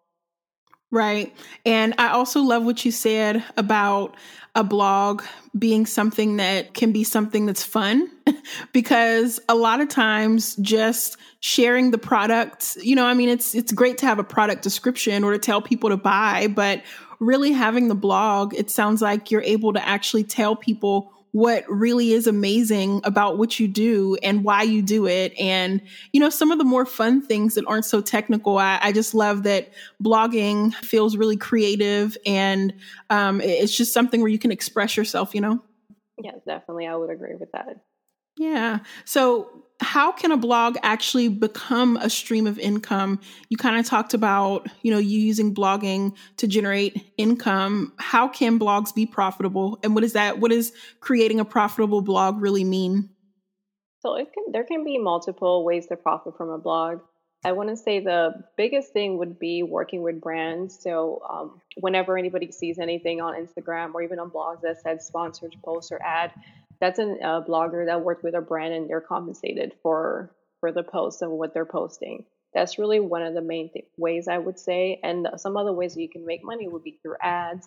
Right. 0.95 1.35
And 1.67 1.93
I 1.99 2.11
also 2.11 2.41
love 2.41 2.65
what 2.65 2.85
you 2.85 2.93
said 2.93 3.43
about 3.57 4.15
a 4.55 4.63
blog 4.63 5.25
being 5.59 5.87
something 5.87 6.37
that 6.37 6.73
can 6.73 6.93
be 6.93 7.03
something 7.03 7.47
that's 7.47 7.65
fun 7.65 8.09
because 8.73 9.41
a 9.49 9.57
lot 9.57 9.81
of 9.81 9.89
times 9.89 10.55
just 10.55 11.17
sharing 11.41 11.91
the 11.91 11.99
product, 11.99 12.77
you 12.81 12.95
know, 12.95 13.07
I 13.07 13.15
mean 13.15 13.29
it's 13.29 13.57
it's 13.57 13.73
great 13.73 13.99
to 13.99 14.07
have 14.07 14.21
a 14.21 14.25
product 14.25 14.63
description 14.63 15.25
or 15.25 15.33
to 15.33 15.39
tell 15.39 15.61
people 15.61 15.91
to 15.91 15.97
buy, 15.97 16.47
but 16.47 16.85
really 17.19 17.51
having 17.51 17.89
the 17.89 17.97
blog, 17.97 18.55
it 18.55 18.71
sounds 18.71 19.03
like 19.03 19.33
you're 19.33 19.43
able 19.43 19.73
to 19.73 19.85
actually 19.85 20.23
tell 20.23 20.55
people 20.55 21.13
what 21.35 21.65
really 21.69 22.13
is 22.13 22.29
amazing 22.29 23.01
about 23.03 23.39
what 23.39 23.59
you 23.59 23.67
do 23.67 24.17
and 24.23 24.45
why 24.45 24.63
you 24.63 24.81
do 24.81 25.05
it. 25.09 25.37
And, 25.37 25.83
you 26.13 26.21
know, 26.21 26.31
some 26.31 26.53
of 26.53 26.59
the 26.59 26.65
more 26.65 26.87
fun 26.87 27.21
things 27.21 27.57
that 27.57 27.65
aren't 27.67 27.87
so 27.87 28.01
technical. 28.01 28.57
I, 28.57 28.79
I 28.81 28.93
just 28.93 29.15
love 29.15 29.43
that 29.43 29.73
blogging 30.01 30.73
feels 30.75 31.17
really 31.17 31.37
creative 31.37 32.17
and 32.25 32.73
um, 33.11 33.41
it's 33.41 33.77
just 33.77 33.93
something 33.93 34.21
where 34.21 34.31
you 34.31 34.39
can 34.39 34.53
express 34.53 34.97
yourself, 34.97 35.35
you 35.35 35.41
know? 35.41 35.61
Yeah, 36.23 36.35
definitely. 36.47 36.87
I 36.87 36.95
would 36.95 37.11
agree 37.11 37.35
with 37.35 37.51
that. 37.51 37.81
Yeah. 38.37 38.79
So, 39.05 39.64
how 39.81 40.13
can 40.13 40.31
a 40.31 40.37
blog 40.37 40.77
actually 40.83 41.29
become 41.29 41.97
a 41.97 42.09
stream 42.09 42.47
of 42.47 42.59
income? 42.59 43.21
You 43.49 43.57
kind 43.57 43.79
of 43.79 43.87
talked 43.87 44.15
about, 44.15 44.69
you 44.83 44.93
know, 44.93 44.99
you 44.99 45.19
using 45.19 45.55
blogging 45.55 46.15
to 46.37 46.47
generate 46.47 47.13
income. 47.17 47.93
How 47.99 48.29
can 48.29 48.59
blogs 48.59 48.95
be 48.95 49.07
profitable? 49.07 49.79
And 49.83 49.95
what 49.95 50.05
is 50.05 50.13
that? 50.13 50.39
What 50.39 50.51
does 50.51 50.73
creating 51.01 51.41
a 51.41 51.45
profitable 51.45 52.03
blog 52.03 52.41
really 52.41 52.65
mean? 52.65 53.11
So 54.01 54.17
it 54.17 54.33
can 54.33 54.53
there 54.53 54.65
can 54.65 54.85
be 54.85 54.99
multiple 54.99 55.65
ways 55.65 55.87
to 55.87 55.97
profit 55.97 56.37
from 56.37 56.51
a 56.51 56.59
blog. 56.59 57.01
I 57.45 57.53
want 57.53 57.69
to 57.69 57.77
say 57.77 58.01
the 58.01 58.33
biggest 58.57 58.93
thing 58.93 59.19
would 59.19 59.39
be 59.39 59.63
working 59.63 60.03
with 60.03 60.21
brands. 60.21 60.79
So 60.81 61.21
um, 61.29 61.61
whenever 61.77 62.17
anybody 62.17 62.51
sees 62.53 62.79
anything 62.79 63.21
on 63.21 63.35
Instagram 63.35 63.93
or 63.95 64.03
even 64.03 64.19
on 64.19 64.31
blogs 64.31 64.63
that 64.63 64.81
says 64.81 65.07
sponsored 65.07 65.55
post 65.63 65.93
or 65.93 66.01
ad, 66.03 66.33
that's 66.85 66.99
a 66.99 67.43
blogger 67.49 67.87
that 67.87 68.03
worked 68.03 68.23
with 68.23 68.35
a 68.35 68.43
brand 68.43 68.75
and 68.75 68.91
they're 68.91 69.01
compensated 69.01 69.73
for 69.83 70.31
for 70.61 70.71
the 70.71 70.83
posts 70.83 71.23
and 71.23 71.31
what 71.33 71.55
they're 71.55 71.65
posting. 71.65 72.25
That's 72.53 72.79
really 72.79 73.01
one 73.01 73.23
of 73.23 73.33
the 73.33 73.41
main 73.41 73.71
th- 73.73 73.87
ways 73.97 74.29
I 74.29 74.37
would 74.37 74.59
say. 74.59 75.01
And 75.03 75.27
some 75.37 75.57
other 75.57 75.73
ways 75.73 75.97
you 75.97 76.09
can 76.11 76.27
make 76.27 76.45
money 76.45 76.69
would 76.69 76.85
be 76.85 76.99
through 77.03 77.17
ads 77.23 77.67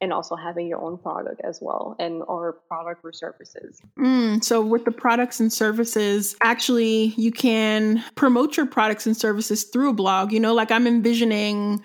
and 0.00 0.12
also 0.12 0.36
having 0.36 0.68
your 0.68 0.80
own 0.80 0.98
product 0.98 1.40
as 1.42 1.60
well 1.62 1.96
and 1.98 2.22
or 2.28 2.58
product 2.68 3.00
or 3.04 3.12
services. 3.12 3.80
Mm, 3.98 4.44
so 4.44 4.60
with 4.60 4.84
the 4.84 4.92
products 4.92 5.40
and 5.40 5.50
services, 5.50 6.36
actually 6.42 7.14
you 7.16 7.32
can 7.32 8.04
promote 8.16 8.56
your 8.56 8.66
products 8.66 9.06
and 9.06 9.16
services 9.16 9.64
through 9.64 9.90
a 9.90 9.94
blog. 9.94 10.30
You 10.30 10.40
know, 10.40 10.52
like 10.52 10.70
I'm 10.70 10.86
envisioning 10.86 11.82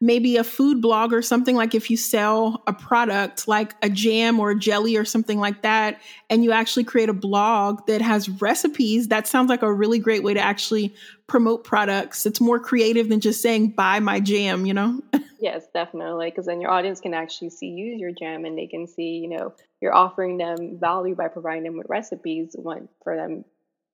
maybe 0.00 0.36
a 0.36 0.44
food 0.44 0.80
blog 0.80 1.12
or 1.12 1.22
something 1.22 1.56
like 1.56 1.74
if 1.74 1.90
you 1.90 1.96
sell 1.96 2.62
a 2.66 2.72
product 2.72 3.48
like 3.48 3.74
a 3.82 3.90
jam 3.90 4.38
or 4.38 4.50
a 4.50 4.58
jelly 4.58 4.96
or 4.96 5.04
something 5.04 5.38
like 5.38 5.62
that 5.62 6.00
and 6.30 6.44
you 6.44 6.52
actually 6.52 6.84
create 6.84 7.08
a 7.08 7.14
blog 7.14 7.84
that 7.86 8.00
has 8.00 8.28
recipes 8.40 9.08
that 9.08 9.26
sounds 9.26 9.48
like 9.48 9.62
a 9.62 9.72
really 9.72 9.98
great 9.98 10.22
way 10.22 10.32
to 10.34 10.40
actually 10.40 10.94
promote 11.26 11.64
products. 11.64 12.24
It's 12.24 12.40
more 12.40 12.58
creative 12.58 13.08
than 13.08 13.20
just 13.20 13.42
saying 13.42 13.70
buy 13.70 13.98
my 13.98 14.20
jam 14.20 14.66
you 14.66 14.74
know? 14.74 15.00
Yes 15.40 15.66
definitely 15.72 16.30
because 16.30 16.46
then 16.46 16.60
your 16.60 16.72
audience 16.72 17.00
can 17.00 17.14
actually 17.14 17.50
see 17.50 17.68
use 17.68 18.00
your 18.00 18.10
jam 18.10 18.44
and 18.44 18.58
they 18.58 18.66
can 18.66 18.88
see 18.88 19.18
you 19.18 19.28
know 19.28 19.54
you're 19.80 19.94
offering 19.94 20.36
them 20.36 20.80
value 20.80 21.14
by 21.14 21.28
providing 21.28 21.62
them 21.62 21.78
with 21.78 21.86
recipes 21.88 22.56
for 23.04 23.14
them 23.14 23.44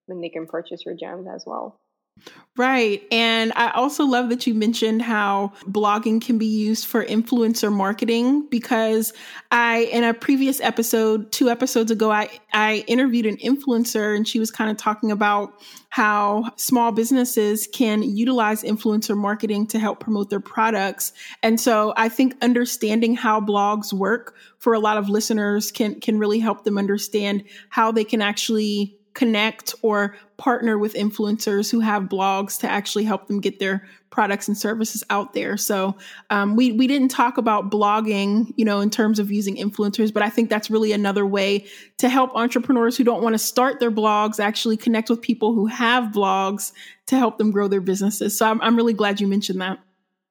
when 0.07 0.23
they 0.23 0.31
can 0.31 0.47
purchase 0.47 0.87
your 0.87 0.95
jams 0.95 1.27
as 1.29 1.45
well 1.47 1.79
Right. 2.57 3.03
And 3.11 3.53
I 3.57 3.71
also 3.71 4.05
love 4.05 4.29
that 4.29 4.47
you 4.47 4.55
mentioned 4.55 5.03
how 5.03 5.55
blogging 5.65 6.25
can 6.25 6.39
be 6.39 6.47
used 6.47 6.87
for 6.87 7.05
influencer 7.05 7.73
marketing 7.73 8.47
because 8.49 9.13
I, 9.51 9.89
in 9.91 10.05
a 10.05 10.15
previous 10.15 10.61
episode, 10.61 11.33
two 11.33 11.51
episodes 11.51 11.91
ago, 11.91 12.13
I, 12.13 12.29
I 12.53 12.85
interviewed 12.87 13.27
an 13.27 13.39
influencer 13.39 14.15
and 14.15 14.27
she 14.27 14.39
was 14.39 14.53
kind 14.53 14.71
of 14.71 14.77
talking 14.77 15.11
about 15.11 15.61
how 15.89 16.53
small 16.55 16.93
businesses 16.93 17.67
can 17.73 18.05
utilize 18.05 18.63
influencer 18.63 19.17
marketing 19.17 19.67
to 19.69 19.81
help 19.81 19.99
promote 19.99 20.31
their 20.31 20.39
products. 20.39 21.13
And 21.43 21.61
so 21.61 21.93
I 21.97 22.09
think 22.09 22.37
understanding 22.41 23.17
how 23.17 23.41
blogs 23.41 23.93
work 23.93 24.37
for 24.59 24.75
a 24.75 24.79
lot 24.79 24.97
of 24.97 25.09
listeners 25.09 25.73
can, 25.73 26.01
can 26.01 26.21
really 26.21 26.39
help 26.39 26.63
them 26.63 26.79
understand 26.79 27.43
how 27.71 27.91
they 27.91 28.05
can 28.05 28.23
actually 28.23 28.97
connect 29.15 29.75
or 29.83 30.17
partner 30.37 30.77
with 30.77 30.95
influencers 30.95 31.71
who 31.71 31.81
have 31.81 32.05
blogs 32.05 32.59
to 32.61 32.69
actually 32.69 33.05
help 33.05 33.29
them 33.29 33.41
get 33.41 33.61
their 33.61 33.89
products 34.11 34.47
and 34.47 34.57
services 34.57 35.03
out 35.11 35.33
there. 35.33 35.57
So 35.57 35.97
um, 36.31 36.57
we 36.57 36.73
we 36.73 36.87
didn't 36.87 37.09
talk 37.09 37.39
about 37.39 37.71
blogging, 37.71 38.53
you 38.57 38.65
know, 38.65 38.81
in 38.81 38.91
terms 38.91 39.19
of 39.19 39.33
using 39.33 39.57
influencers, 39.57 40.13
but 40.13 40.23
I 40.23 40.31
think 40.31 40.51
that's 40.51 40.71
really 40.71 40.93
another 40.93 41.25
way 41.27 41.67
to 41.99 42.09
help 42.09 42.31
entrepreneurs 42.35 42.97
who 42.97 43.05
don't 43.05 43.23
want 43.23 43.35
to 43.35 43.39
start 43.39 43.81
their 43.81 43.91
blogs 43.91 44.39
actually 44.39 44.77
connect 44.77 45.11
with 45.11 45.21
people 45.21 45.55
who 45.55 45.67
have 45.67 46.13
blogs 46.13 46.73
to 47.07 47.19
help 47.19 47.39
them 47.39 47.51
grow 47.51 47.69
their 47.69 47.81
businesses. 47.81 48.37
So 48.37 48.47
I'm 48.47 48.61
I'm 48.61 48.77
really 48.77 48.95
glad 48.95 49.21
you 49.21 49.27
mentioned 49.27 49.61
that. 49.61 49.79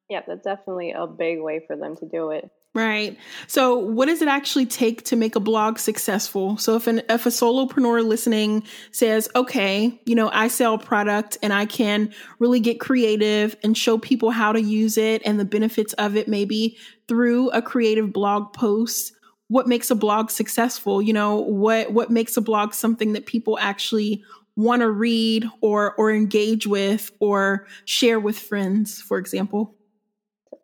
Yeah, 0.10 0.22
that's 0.28 0.44
definitely 0.44 0.92
a 0.92 1.08
big 1.08 1.42
way 1.42 1.62
for 1.66 1.76
them 1.76 1.96
to 1.98 2.06
do 2.06 2.32
it. 2.32 2.50
Right. 2.76 3.18
So, 3.46 3.78
what 3.78 4.08
does 4.08 4.24
it 4.24 4.28
actually 4.28 4.66
take 4.66 5.04
to 5.06 5.16
make 5.16 5.36
a 5.36 5.40
blog 5.40 5.78
successful? 5.78 6.58
So, 6.58 6.76
if 6.76 6.88
an 6.88 7.04
if 7.08 7.28
a 7.28 7.30
solopreneur 7.30 8.04
listening 8.04 8.64
says, 8.92 9.30
"Okay, 9.36 10.02
you 10.06 10.16
know, 10.16 10.32
I 10.34 10.48
sell 10.48 10.80
product 10.80 11.38
and 11.44 11.54
I 11.54 11.68
can 11.68 12.12
really 12.40 12.60
get 12.60 12.80
creative 12.80 13.56
and 13.64 13.78
show 13.78 14.00
people 14.00 14.32
how 14.32 14.52
to 14.54 14.60
use 14.62 14.98
it 14.98 15.22
and 15.24 15.40
the 15.40 15.46
benefits 15.46 15.94
of 15.94 16.16
it 16.18 16.28
maybe 16.28 16.76
through 17.08 17.52
a 17.52 17.62
creative 17.62 18.12
blog 18.12 18.54
post." 18.54 19.14
What 19.50 19.68
makes 19.68 19.92
a 19.92 19.96
blog 19.96 20.32
successful? 20.32 21.00
You 21.00 21.14
know, 21.14 21.38
what 21.42 21.94
what 21.94 22.10
makes 22.10 22.38
a 22.38 22.42
blog 22.42 22.74
something 22.74 23.14
that 23.14 23.28
people 23.28 23.60
actually 23.62 24.24
want 24.56 24.82
to 24.82 24.90
read 24.90 25.48
or 25.62 25.94
or 26.00 26.12
engage 26.12 26.66
with 26.66 27.12
or 27.20 27.68
share 27.86 28.20
with 28.20 28.40
friends, 28.40 29.00
for 29.00 29.20
example? 29.20 29.76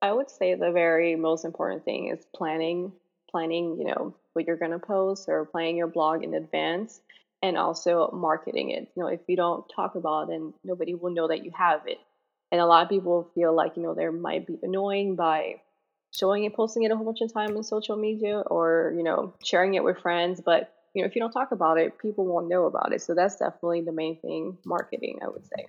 I 0.01 0.11
would 0.11 0.29
say 0.29 0.55
the 0.55 0.71
very 0.71 1.15
most 1.15 1.45
important 1.45 1.83
thing 1.83 2.07
is 2.07 2.25
planning, 2.33 2.93
planning, 3.29 3.77
you 3.77 3.85
know, 3.85 4.15
what 4.33 4.45
you're 4.45 4.57
going 4.57 4.71
to 4.71 4.79
post 4.79 5.27
or 5.27 5.45
planning 5.45 5.77
your 5.77 5.87
blog 5.87 6.23
in 6.23 6.33
advance 6.33 7.01
and 7.41 7.57
also 7.57 8.09
marketing 8.13 8.71
it. 8.71 8.91
You 8.95 9.03
know, 9.03 9.07
if 9.09 9.21
you 9.27 9.35
don't 9.35 9.65
talk 9.75 9.95
about 9.95 10.23
it, 10.23 10.29
then 10.29 10.53
nobody 10.63 10.93
will 10.93 11.11
know 11.11 11.27
that 11.27 11.43
you 11.43 11.51
have 11.57 11.81
it. 11.87 11.99
And 12.51 12.59
a 12.59 12.65
lot 12.65 12.83
of 12.83 12.89
people 12.89 13.29
feel 13.35 13.53
like, 13.53 13.77
you 13.77 13.83
know, 13.83 13.93
there 13.93 14.11
might 14.11 14.47
be 14.47 14.57
annoying 14.63 15.15
by 15.15 15.61
showing 16.11 16.45
it, 16.45 16.55
posting 16.55 16.83
it 16.83 16.91
a 16.91 16.95
whole 16.95 17.05
bunch 17.05 17.21
of 17.21 17.31
time 17.31 17.55
on 17.55 17.63
social 17.63 17.95
media 17.95 18.39
or, 18.39 18.93
you 18.97 19.03
know, 19.03 19.33
sharing 19.43 19.75
it 19.75 19.83
with 19.83 19.99
friends. 19.99 20.41
But, 20.43 20.73
you 20.93 21.01
know, 21.01 21.07
if 21.07 21.15
you 21.15 21.21
don't 21.21 21.31
talk 21.31 21.51
about 21.51 21.77
it, 21.77 21.99
people 21.99 22.25
won't 22.25 22.47
know 22.47 22.65
about 22.65 22.93
it. 22.93 23.01
So 23.01 23.13
that's 23.13 23.35
definitely 23.35 23.81
the 23.81 23.91
main 23.91 24.17
thing, 24.17 24.57
marketing, 24.65 25.19
I 25.23 25.27
would 25.27 25.45
say. 25.45 25.67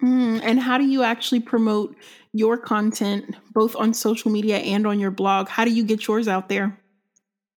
Mm, 0.00 0.40
and 0.42 0.60
how 0.60 0.78
do 0.78 0.84
you 0.84 1.02
actually 1.02 1.40
promote 1.40 1.96
your 2.32 2.56
content 2.56 3.34
both 3.52 3.74
on 3.74 3.94
social 3.94 4.30
media 4.30 4.58
and 4.58 4.86
on 4.86 5.00
your 5.00 5.10
blog? 5.10 5.48
How 5.48 5.64
do 5.64 5.72
you 5.72 5.84
get 5.84 6.06
yours 6.06 6.28
out 6.28 6.48
there? 6.48 6.78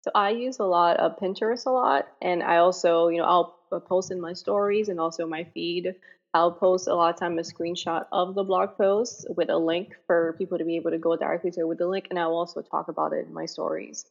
So 0.03 0.11
I 0.15 0.31
use 0.31 0.59
a 0.59 0.65
lot 0.65 0.97
of 0.97 1.19
Pinterest 1.19 1.67
a 1.67 1.71
lot, 1.71 2.09
and 2.23 2.43
I 2.43 2.57
also, 2.57 3.09
you 3.09 3.19
know, 3.19 3.25
I'll 3.25 3.59
uh, 3.71 3.81
post 3.81 4.11
in 4.11 4.21
my 4.21 4.33
stories 4.33 4.89
and 4.89 4.99
also 4.99 5.27
my 5.27 5.45
feed. 5.45 5.95
I'll 6.33 6.53
post 6.53 6.89
a 6.89 6.95
lot 6.95 7.13
of 7.13 7.21
time 7.21 7.39
a 7.39 7.43
screenshot 7.43 8.07
of 8.11 8.35
the 8.35 8.45
blog 8.45 8.79
post 8.79 9.27
with 9.37 9.51
a 9.51 9.59
link 9.59 9.95
for 10.07 10.35
people 10.39 10.57
to 10.59 10.65
be 10.65 10.77
able 10.77 10.93
to 10.93 10.99
go 10.99 11.17
directly 11.17 11.51
to 11.51 11.61
it 11.61 11.69
with 11.69 11.79
the 11.79 11.89
link, 11.89 12.07
and 12.09 12.19
I'll 12.19 12.35
also 12.35 12.63
talk 12.63 12.89
about 12.89 13.13
it 13.13 13.27
in 13.27 13.35
my 13.35 13.45
stories. 13.45 14.07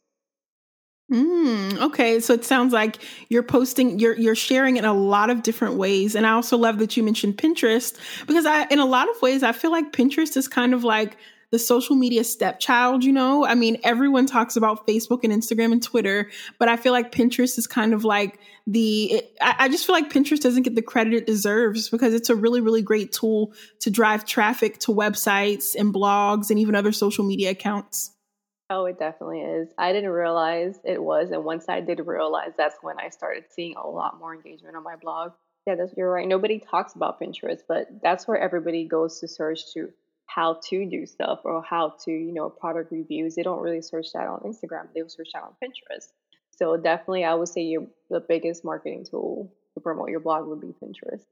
Mm, 1.10 1.80
okay, 1.80 2.20
so 2.20 2.34
it 2.34 2.44
sounds 2.44 2.72
like 2.72 2.98
you're 3.28 3.42
posting, 3.42 3.98
you're 3.98 4.16
you're 4.16 4.36
sharing 4.36 4.76
in 4.76 4.84
a 4.84 4.94
lot 4.94 5.28
of 5.28 5.42
different 5.42 5.74
ways, 5.74 6.14
and 6.14 6.24
I 6.24 6.30
also 6.30 6.56
love 6.56 6.78
that 6.78 6.96
you 6.96 7.02
mentioned 7.02 7.36
Pinterest 7.36 7.98
because 8.28 8.46
I, 8.46 8.66
in 8.68 8.78
a 8.78 8.86
lot 8.86 9.08
of 9.10 9.20
ways, 9.20 9.42
I 9.42 9.50
feel 9.50 9.72
like 9.72 9.92
Pinterest 9.92 10.36
is 10.36 10.46
kind 10.46 10.72
of 10.72 10.84
like 10.84 11.16
the 11.50 11.58
social 11.58 11.96
media 11.96 12.22
stepchild. 12.22 13.02
You 13.02 13.10
know, 13.12 13.44
I 13.44 13.56
mean, 13.56 13.78
everyone 13.82 14.26
talks 14.26 14.54
about 14.54 14.86
Facebook 14.86 15.24
and 15.24 15.32
Instagram 15.32 15.72
and 15.72 15.82
Twitter, 15.82 16.30
but 16.60 16.68
I 16.68 16.76
feel 16.76 16.92
like 16.92 17.10
Pinterest 17.10 17.58
is 17.58 17.66
kind 17.66 17.92
of 17.92 18.04
like 18.04 18.38
the. 18.68 19.14
It, 19.14 19.36
I, 19.40 19.56
I 19.64 19.68
just 19.68 19.86
feel 19.86 19.96
like 19.96 20.12
Pinterest 20.12 20.40
doesn't 20.40 20.62
get 20.62 20.76
the 20.76 20.82
credit 20.82 21.14
it 21.14 21.26
deserves 21.26 21.88
because 21.88 22.14
it's 22.14 22.30
a 22.30 22.36
really 22.36 22.60
really 22.60 22.82
great 22.82 23.10
tool 23.10 23.52
to 23.80 23.90
drive 23.90 24.26
traffic 24.26 24.78
to 24.80 24.92
websites 24.92 25.74
and 25.74 25.92
blogs 25.92 26.50
and 26.50 26.60
even 26.60 26.76
other 26.76 26.92
social 26.92 27.24
media 27.24 27.50
accounts. 27.50 28.12
Oh, 28.70 28.84
it 28.84 29.00
definitely 29.00 29.40
is. 29.40 29.68
I 29.76 29.92
didn't 29.92 30.10
realize 30.10 30.78
it 30.84 31.02
was, 31.02 31.32
and 31.32 31.44
once 31.44 31.68
I 31.68 31.80
did 31.80 31.98
realize, 32.06 32.52
that's 32.56 32.76
when 32.82 33.00
I 33.00 33.08
started 33.08 33.44
seeing 33.50 33.74
a 33.76 33.86
lot 33.86 34.20
more 34.20 34.32
engagement 34.32 34.76
on 34.76 34.84
my 34.84 34.94
blog. 34.94 35.32
Yeah, 35.66 35.74
that's, 35.74 35.92
you're 35.96 36.10
right. 36.10 36.26
Nobody 36.26 36.60
talks 36.60 36.94
about 36.94 37.20
Pinterest, 37.20 37.62
but 37.66 37.88
that's 38.00 38.28
where 38.28 38.38
everybody 38.38 38.84
goes 38.84 39.18
to 39.20 39.28
search 39.28 39.72
to 39.74 39.92
how 40.26 40.60
to 40.68 40.86
do 40.88 41.04
stuff 41.04 41.40
or 41.44 41.64
how 41.64 41.94
to, 42.04 42.12
you 42.12 42.32
know, 42.32 42.48
product 42.48 42.92
reviews. 42.92 43.34
They 43.34 43.42
don't 43.42 43.60
really 43.60 43.82
search 43.82 44.12
that 44.12 44.28
on 44.28 44.40
Instagram. 44.40 44.86
They 44.94 45.02
will 45.02 45.10
search 45.10 45.30
that 45.34 45.42
on 45.42 45.54
Pinterest. 45.62 46.12
So 46.56 46.76
definitely, 46.76 47.24
I 47.24 47.34
would 47.34 47.48
say 47.48 47.62
your 47.62 47.86
the 48.08 48.20
biggest 48.20 48.64
marketing 48.64 49.04
tool 49.10 49.52
to 49.74 49.80
promote 49.80 50.10
your 50.10 50.20
blog 50.20 50.46
would 50.46 50.60
be 50.60 50.68
Pinterest. 50.68 51.24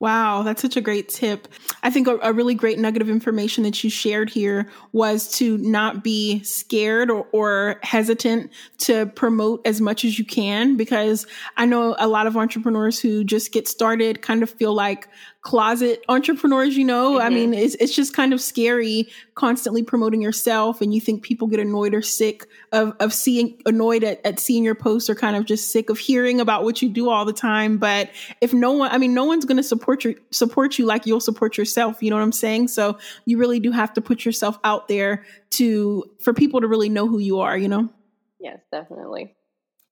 Wow, 0.00 0.42
that's 0.42 0.62
such 0.62 0.76
a 0.76 0.80
great 0.80 1.08
tip. 1.08 1.48
I 1.82 1.90
think 1.90 2.06
a, 2.06 2.18
a, 2.22 2.32
really 2.32 2.54
great 2.54 2.78
nugget 2.78 3.02
of 3.02 3.10
information 3.10 3.64
that 3.64 3.82
you 3.82 3.90
shared 3.90 4.30
here 4.30 4.70
was 4.92 5.28
to 5.38 5.58
not 5.58 6.04
be 6.04 6.40
scared 6.44 7.10
or, 7.10 7.26
or, 7.32 7.80
hesitant 7.82 8.52
to 8.78 9.06
promote 9.06 9.66
as 9.66 9.80
much 9.80 10.04
as 10.04 10.16
you 10.16 10.24
can 10.24 10.76
because 10.76 11.26
I 11.56 11.66
know 11.66 11.96
a 11.98 12.06
lot 12.06 12.28
of 12.28 12.36
entrepreneurs 12.36 13.00
who 13.00 13.24
just 13.24 13.50
get 13.50 13.66
started 13.66 14.22
kind 14.22 14.44
of 14.44 14.50
feel 14.50 14.72
like, 14.72 15.08
closet 15.40 16.04
entrepreneurs, 16.08 16.76
you 16.76 16.84
know. 16.84 17.12
Mm-hmm. 17.12 17.26
I 17.26 17.30
mean, 17.30 17.54
it's 17.54 17.74
it's 17.76 17.94
just 17.94 18.14
kind 18.14 18.32
of 18.32 18.40
scary 18.40 19.08
constantly 19.34 19.82
promoting 19.82 20.20
yourself 20.20 20.80
and 20.80 20.92
you 20.92 21.00
think 21.00 21.22
people 21.22 21.46
get 21.46 21.60
annoyed 21.60 21.94
or 21.94 22.02
sick 22.02 22.44
of 22.72 22.94
of 23.00 23.14
seeing 23.14 23.60
annoyed 23.64 24.02
at, 24.02 24.24
at 24.26 24.40
seeing 24.40 24.64
your 24.64 24.74
posts 24.74 25.08
or 25.08 25.14
kind 25.14 25.36
of 25.36 25.44
just 25.44 25.70
sick 25.70 25.90
of 25.90 25.98
hearing 25.98 26.40
about 26.40 26.64
what 26.64 26.82
you 26.82 26.88
do 26.88 27.08
all 27.08 27.24
the 27.24 27.32
time. 27.32 27.78
But 27.78 28.10
if 28.40 28.52
no 28.52 28.72
one 28.72 28.90
I 28.90 28.98
mean, 28.98 29.14
no 29.14 29.24
one's 29.24 29.44
gonna 29.44 29.62
support 29.62 30.04
your 30.04 30.14
support 30.30 30.78
you 30.78 30.86
like 30.86 31.06
you'll 31.06 31.20
support 31.20 31.56
yourself, 31.56 32.02
you 32.02 32.10
know 32.10 32.16
what 32.16 32.22
I'm 32.22 32.32
saying? 32.32 32.68
So 32.68 32.98
you 33.24 33.38
really 33.38 33.60
do 33.60 33.70
have 33.70 33.92
to 33.94 34.00
put 34.00 34.24
yourself 34.24 34.58
out 34.64 34.88
there 34.88 35.24
to 35.50 36.04
for 36.20 36.34
people 36.34 36.60
to 36.60 36.66
really 36.66 36.88
know 36.88 37.06
who 37.06 37.18
you 37.18 37.40
are, 37.40 37.56
you 37.56 37.68
know? 37.68 37.88
Yes, 38.40 38.58
definitely. 38.70 39.34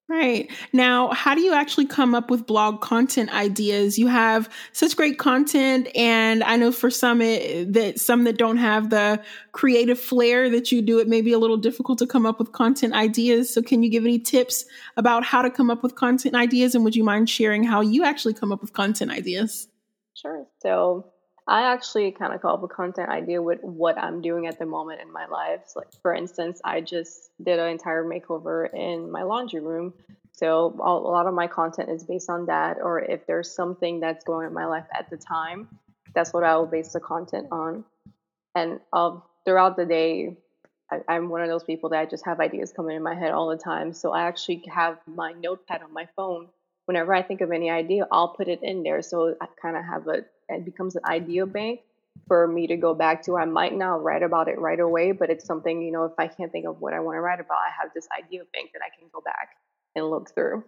Right. 0.09 0.49
Now, 0.73 1.11
how 1.11 1.35
do 1.35 1.41
you 1.41 1.53
actually 1.53 1.87
come 1.87 2.15
up 2.15 2.31
with 2.31 2.47
blog 2.47 2.81
content 2.81 3.35
ideas? 3.35 3.99
You 3.99 4.07
have 4.07 4.49
such 4.71 4.97
great 4.97 5.19
content 5.19 5.89
and 5.97 6.45
I 6.45 6.55
know 6.55 6.71
for 6.71 6.91
some 6.91 7.21
it, 7.21 7.73
that 7.73 7.99
some 7.99 8.23
that 8.23 8.39
don't 8.39 8.57
have 8.59 8.91
the 8.91 9.21
creative 9.51 9.99
flair 9.99 10.49
that 10.49 10.71
you 10.71 10.81
do, 10.81 11.01
it 11.01 11.09
may 11.09 11.23
be 11.23 11.33
a 11.33 11.41
little 11.41 11.57
difficult 11.57 11.99
to 11.99 12.07
come 12.07 12.25
up 12.25 12.39
with 12.39 12.53
content 12.53 12.95
ideas. 12.95 13.53
So 13.53 13.63
can 13.63 13.83
you 13.83 13.91
give 13.91 14.05
any 14.05 14.21
tips 14.21 14.65
about 14.97 15.25
how 15.25 15.43
to 15.43 15.51
come 15.51 15.71
up 15.71 15.83
with 15.83 15.97
content 15.97 16.37
ideas 16.37 16.77
and 16.77 16.85
would 16.85 16.95
you 16.95 17.03
mind 17.03 17.29
sharing 17.29 17.65
how 17.65 17.81
you 17.81 18.05
actually 18.05 18.35
come 18.35 18.53
up 18.53 18.61
with 18.61 18.73
content 18.75 19.11
ideas? 19.11 19.67
Sure. 20.15 20.47
So 20.63 21.13
I 21.49 21.73
actually 21.73 22.11
kind 22.11 22.35
of 22.35 22.43
come 22.43 22.51
up 22.51 22.63
with 22.63 22.73
content 22.73 23.09
idea 23.09 23.41
with 23.41 23.61
what 23.63 23.97
I'm 23.97 24.21
doing 24.21 24.47
at 24.47 24.59
the 24.59 24.67
moment 24.67 25.01
in 25.01 25.13
my 25.13 25.27
life. 25.27 25.61
So 25.67 25.81
like 25.81 25.93
for 26.03 26.13
instance, 26.13 26.61
I 26.65 26.81
just 26.81 27.31
did 27.43 27.59
an 27.59 27.69
entire 27.69 28.05
makeover 28.05 28.73
in 28.75 29.11
my 29.11 29.23
laundry 29.23 29.61
room. 29.61 29.95
So 30.33 30.75
a 30.81 30.93
lot 30.93 31.27
of 31.27 31.35
my 31.35 31.47
content 31.47 31.89
is 31.89 32.05
based 32.05 32.29
on 32.29 32.47
that, 32.47 32.79
or 32.83 33.01
if 33.01 33.27
there's 33.27 33.51
something 33.51 34.01
that's 34.01 34.25
going 34.25 34.45
on 34.45 34.49
in 34.49 34.55
my 34.55 34.67
life 34.67 34.85
at 34.93 35.09
the 35.09 35.17
time, 35.17 35.69
that's 36.15 36.33
what 36.33 36.45
I 36.45 36.57
will 36.57 36.67
base 36.67 36.93
the 36.93 37.01
content 37.01 37.47
on. 37.51 37.85
And 38.55 38.81
um, 38.93 39.23
throughout 39.45 39.77
the 39.77 39.87
day, 39.87 40.37
I, 40.91 41.17
am 41.17 41.29
one 41.29 41.43
of 41.43 41.49
those 41.49 41.65
people 41.65 41.91
that 41.91 42.01
I 42.01 42.07
just 42.07 42.25
have 42.27 42.41
ideas 42.41 42.73
coming 42.73 42.97
in 42.97 43.03
my 43.03 43.15
head 43.15 43.33
all 43.33 43.49
the 43.49 43.57
time. 43.57 43.93
So 43.93 44.13
I 44.13 44.23
actually 44.23 44.63
have 44.73 44.99
my 45.07 45.33
notepad 45.33 45.83
on 45.83 45.93
my 45.93 46.07
phone. 46.17 46.49
Whenever 46.85 47.15
I 47.15 47.23
think 47.23 47.41
of 47.41 47.51
any 47.51 47.71
idea, 47.71 48.07
I'll 48.13 48.29
put 48.29 48.49
it 48.49 48.61
in 48.63 48.83
there. 48.83 49.03
So 49.03 49.35
I 49.41 49.47
kind 49.61 49.77
of 49.77 49.85
have 49.85 50.07
a 50.07 50.25
it 50.49 50.65
becomes 50.65 50.97
an 50.97 51.05
idea 51.05 51.47
bank 51.47 51.81
for 52.29 52.47
me 52.47 52.67
to 52.67 52.77
go 52.77 52.95
back 52.95 53.23
to. 53.25 53.37
I 53.37 53.45
might 53.45 53.77
not 53.77 54.03
write 54.03 54.23
about 54.23 54.49
it 54.49 54.59
right 54.59 54.81
away, 54.81 55.13
but 55.13 55.31
it's 55.31 55.45
something, 55.45 55.83
you 55.83 55.93
know, 55.93 56.05
if 56.05 56.13
I 56.19 56.29
can't 56.29 56.51
think 56.51 56.67
of 56.67 56.81
what 56.81 56.95
I 56.95 57.01
want 57.01 57.17
to 57.17 57.21
write 57.21 57.41
about, 57.41 57.59
I 57.59 57.71
have 57.81 57.93
this 57.95 58.09
idea 58.17 58.43
bank 58.53 58.71
that 58.73 58.83
I 58.83 58.97
can 58.99 59.09
go 59.13 59.21
back 59.21 59.51
and 59.95 60.07
look 60.09 60.35
through. 60.35 60.65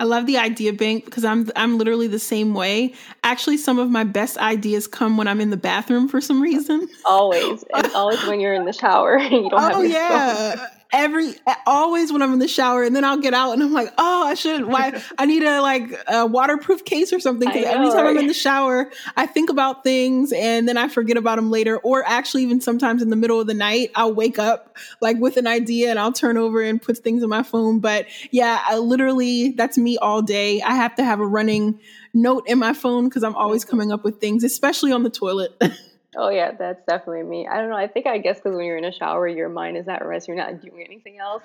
I 0.00 0.04
love 0.04 0.26
the 0.26 0.38
idea 0.38 0.72
bank 0.72 1.04
because 1.04 1.24
I'm 1.24 1.50
I'm 1.54 1.78
literally 1.78 2.08
the 2.08 2.18
same 2.18 2.52
way. 2.52 2.94
Actually, 3.22 3.58
some 3.58 3.78
of 3.78 3.90
my 3.90 4.02
best 4.02 4.36
ideas 4.38 4.88
come 4.88 5.16
when 5.16 5.28
I'm 5.28 5.40
in 5.40 5.50
the 5.50 5.56
bathroom 5.56 6.08
for 6.08 6.20
some 6.20 6.42
reason. 6.42 6.88
Always, 7.04 7.64
and 7.72 7.86
always 7.92 8.22
when 8.26 8.40
you're 8.40 8.54
in 8.54 8.64
the 8.64 8.72
shower 8.72 9.16
and 9.16 9.32
you 9.32 9.50
don't 9.50 9.54
oh, 9.54 9.60
have. 9.60 9.76
Oh 9.76 9.82
yeah, 9.82 10.56
phone 10.56 10.66
every 10.94 11.34
always 11.66 12.12
when 12.12 12.22
I'm 12.22 12.32
in 12.32 12.38
the 12.38 12.48
shower, 12.48 12.84
and 12.84 12.94
then 12.94 13.04
I'll 13.04 13.18
get 13.18 13.34
out 13.34 13.52
and 13.52 13.62
I'm 13.62 13.72
like, 13.72 13.92
oh, 13.98 14.26
I 14.26 14.34
should. 14.34 14.64
Why 14.66 15.02
I 15.18 15.26
need 15.26 15.42
a 15.42 15.60
like 15.60 15.92
a 16.06 16.24
waterproof 16.24 16.84
case 16.84 17.12
or 17.12 17.20
something 17.20 17.48
because 17.48 17.64
every 17.64 17.88
time? 17.90 18.06
I'm 18.06 18.18
in 18.18 18.28
the 18.28 18.34
shower, 18.34 18.90
I 19.16 19.26
think 19.26 19.50
about 19.50 19.82
things 19.82 20.32
and 20.32 20.68
then 20.68 20.76
I 20.76 20.88
forget 20.88 21.16
about 21.16 21.36
them 21.36 21.50
later. 21.50 21.78
Or 21.78 22.04
actually, 22.06 22.44
even 22.44 22.60
sometimes 22.60 23.02
in 23.02 23.10
the 23.10 23.16
middle 23.16 23.40
of 23.40 23.46
the 23.46 23.54
night, 23.54 23.90
I'll 23.94 24.14
wake 24.14 24.38
up 24.38 24.76
like 25.00 25.18
with 25.18 25.36
an 25.36 25.46
idea 25.46 25.90
and 25.90 25.98
I'll 25.98 26.12
turn 26.12 26.36
over 26.36 26.62
and 26.62 26.80
put 26.80 26.98
things 26.98 27.22
in 27.22 27.28
my 27.28 27.42
phone. 27.42 27.80
But 27.80 28.06
yeah, 28.30 28.62
I 28.64 28.78
literally 28.78 29.50
that's 29.50 29.76
me 29.76 29.98
all 29.98 30.22
day. 30.22 30.62
I 30.62 30.74
have 30.74 30.94
to 30.96 31.04
have 31.04 31.20
a 31.20 31.26
running 31.26 31.80
note 32.12 32.44
in 32.46 32.58
my 32.58 32.72
phone 32.72 33.08
because 33.08 33.24
I'm 33.24 33.34
always 33.34 33.64
coming 33.64 33.90
up 33.90 34.04
with 34.04 34.20
things, 34.20 34.44
especially 34.44 34.92
on 34.92 35.02
the 35.02 35.10
toilet. 35.10 35.60
Oh 36.16 36.30
yeah, 36.30 36.52
that's 36.52 36.84
definitely 36.86 37.24
me. 37.24 37.46
I 37.46 37.56
don't 37.58 37.70
know. 37.70 37.76
I 37.76 37.88
think 37.88 38.06
I 38.06 38.18
guess 38.18 38.36
because 38.36 38.56
when 38.56 38.66
you're 38.66 38.76
in 38.76 38.84
a 38.84 38.92
shower, 38.92 39.26
your 39.26 39.48
mind 39.48 39.76
is 39.76 39.88
at 39.88 40.04
rest. 40.04 40.28
You're 40.28 40.36
not 40.36 40.60
doing 40.60 40.84
anything 40.84 41.18
else, 41.18 41.42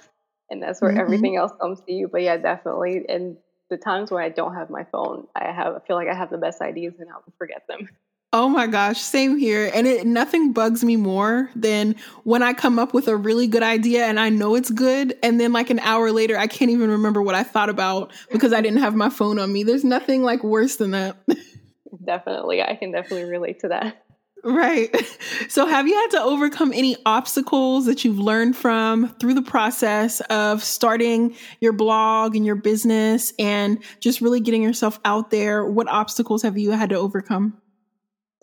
and 0.49 0.61
that's 0.61 0.81
where 0.81 0.91
mm-hmm. 0.91 0.99
everything 0.99 1.35
else 1.35 1.51
comes 1.59 1.79
to 1.81 1.91
you. 1.91 2.07
But 2.07 2.21
yeah, 2.21 2.37
definitely. 2.37 3.05
And 3.07 3.37
the 3.69 3.77
times 3.77 4.11
when 4.11 4.23
I 4.23 4.29
don't 4.29 4.55
have 4.55 4.69
my 4.69 4.85
phone, 4.91 5.27
I 5.35 5.51
have 5.51 5.75
I 5.75 5.79
feel 5.87 5.95
like 5.95 6.07
I 6.07 6.15
have 6.15 6.29
the 6.29 6.37
best 6.37 6.61
ideas 6.61 6.95
and 6.99 7.09
I'll 7.09 7.23
forget 7.37 7.63
them. 7.67 7.89
Oh 8.31 8.47
my 8.47 8.67
gosh, 8.67 9.01
same 9.01 9.37
here. 9.37 9.71
And 9.73 9.87
it 9.87 10.05
nothing 10.05 10.53
bugs 10.53 10.83
me 10.83 10.97
more 10.97 11.49
than 11.55 11.95
when 12.25 12.43
I 12.43 12.53
come 12.53 12.77
up 12.77 12.93
with 12.93 13.07
a 13.07 13.15
really 13.15 13.47
good 13.47 13.63
idea 13.63 14.05
and 14.05 14.19
I 14.19 14.29
know 14.29 14.53
it's 14.53 14.69
good 14.69 15.17
and 15.23 15.39
then 15.39 15.51
like 15.51 15.71
an 15.71 15.79
hour 15.79 16.11
later 16.11 16.37
I 16.37 16.45
can't 16.45 16.69
even 16.69 16.91
remember 16.91 17.23
what 17.23 17.33
I 17.33 17.41
thought 17.41 17.69
about 17.69 18.11
because 18.31 18.53
I 18.53 18.61
didn't 18.61 18.81
have 18.81 18.93
my 18.93 19.09
phone 19.09 19.39
on 19.39 19.51
me. 19.51 19.63
There's 19.63 19.83
nothing 19.83 20.21
like 20.21 20.43
worse 20.43 20.75
than 20.75 20.91
that. 20.91 21.17
definitely. 22.05 22.61
I 22.61 22.75
can 22.75 22.91
definitely 22.91 23.29
relate 23.29 23.61
to 23.61 23.69
that. 23.69 24.05
Right. 24.43 24.95
So, 25.47 25.65
have 25.65 25.87
you 25.87 25.95
had 25.95 26.11
to 26.11 26.21
overcome 26.21 26.73
any 26.73 26.95
obstacles 27.07 27.87
that 27.87 28.05
you've 28.05 28.19
learned 28.19 28.55
from 28.55 29.15
through 29.19 29.33
the 29.33 29.41
process 29.41 30.21
of 30.21 30.63
starting 30.63 31.35
your 31.59 31.73
blog 31.73 32.35
and 32.35 32.45
your 32.45 32.55
business 32.55 33.33
and 33.39 33.81
just 33.99 34.21
really 34.21 34.39
getting 34.39 34.61
yourself 34.61 34.99
out 35.05 35.31
there? 35.31 35.65
What 35.65 35.87
obstacles 35.87 36.43
have 36.43 36.57
you 36.57 36.71
had 36.71 36.89
to 36.89 36.97
overcome? 36.97 37.59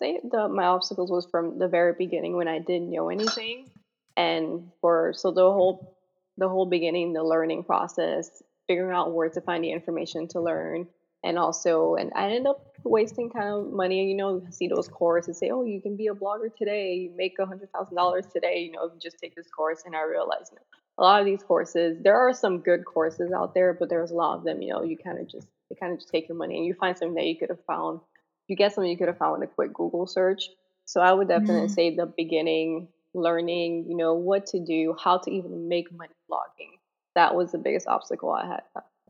I 0.01 0.17
the, 0.29 0.49
my 0.49 0.65
obstacles 0.65 1.09
was 1.09 1.27
from 1.31 1.59
the 1.59 1.67
very 1.67 1.93
beginning 1.97 2.35
when 2.35 2.47
I 2.47 2.59
didn't 2.59 2.91
know 2.91 3.09
anything, 3.09 3.69
and 4.17 4.69
for 4.81 5.13
so 5.15 5.31
the 5.31 5.41
whole 5.41 5.97
the 6.37 6.49
whole 6.49 6.65
beginning, 6.65 7.13
the 7.13 7.23
learning 7.23 7.63
process, 7.63 8.29
figuring 8.67 8.93
out 8.93 9.13
where 9.13 9.29
to 9.29 9.41
find 9.41 9.63
the 9.63 9.71
information 9.71 10.27
to 10.29 10.41
learn, 10.41 10.87
and 11.23 11.37
also 11.37 11.95
and 11.95 12.11
i 12.15 12.25
ended 12.25 12.47
up 12.47 12.66
wasting 12.83 13.29
kind 13.29 13.49
of 13.49 13.71
money 13.71 13.99
and 13.99 14.09
you 14.09 14.15
know 14.15 14.41
see 14.49 14.67
those 14.67 14.87
courses 14.87 15.37
say 15.37 15.49
oh 15.49 15.63
you 15.63 15.81
can 15.81 15.95
be 15.95 16.07
a 16.07 16.13
blogger 16.13 16.53
today. 16.55 16.93
You 16.93 17.11
make 17.15 17.37
a 17.39 17.45
hundred 17.45 17.71
thousand 17.71 17.95
dollars 17.95 18.25
today 18.27 18.59
you 18.59 18.71
know 18.71 18.91
just 19.01 19.17
take 19.19 19.35
this 19.35 19.47
course. 19.47 19.83
And 19.85 19.95
i 19.95 20.03
realized 20.03 20.51
you 20.51 20.57
know, 20.57 20.63
a 20.99 21.03
lot 21.03 21.19
of 21.19 21.25
these 21.25 21.43
courses 21.43 21.97
there 22.01 22.17
are 22.17 22.33
some 22.33 22.59
good 22.59 22.85
courses 22.85 23.31
out 23.31 23.53
there 23.53 23.73
but 23.73 23.89
there's 23.89 24.11
a 24.11 24.15
lot 24.15 24.37
of 24.37 24.43
them 24.43 24.61
you 24.61 24.73
know 24.73 24.83
you 24.83 24.97
kind 24.97 25.19
of 25.19 25.27
just 25.27 25.47
they 25.69 25.75
kind 25.75 25.93
of 25.93 25.99
just 25.99 26.09
take 26.09 26.29
your 26.29 26.37
money 26.37 26.57
and 26.57 26.65
you 26.65 26.73
find 26.73 26.97
something 26.97 27.15
that 27.15 27.25
you 27.25 27.37
could 27.37 27.49
have 27.49 27.63
found. 27.65 27.99
You 28.47 28.55
get 28.55 28.73
something 28.73 28.89
you 28.89 28.97
could 28.97 29.09
have 29.09 29.17
found 29.17 29.39
with 29.39 29.49
a 29.49 29.53
quick 29.53 29.73
google 29.73 30.07
search. 30.07 30.49
So 30.85 31.01
i 31.01 31.11
would 31.11 31.27
definitely 31.27 31.67
mm. 31.67 31.75
say 31.75 31.95
the 31.95 32.05
beginning 32.05 32.87
learning 33.13 33.85
you 33.89 33.97
know 33.97 34.13
what 34.13 34.45
to 34.45 34.59
do 34.59 34.95
how 35.03 35.17
to 35.17 35.31
even 35.31 35.67
make 35.67 35.91
money 35.91 36.13
blogging. 36.29 36.77
That 37.15 37.35
was 37.35 37.51
the 37.51 37.57
biggest 37.57 37.87
obstacle 37.87 38.31
i 38.31 38.45
had 38.45 38.61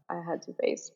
i 0.10 0.22
had 0.28 0.42
to 0.44 0.54
face 0.54 0.92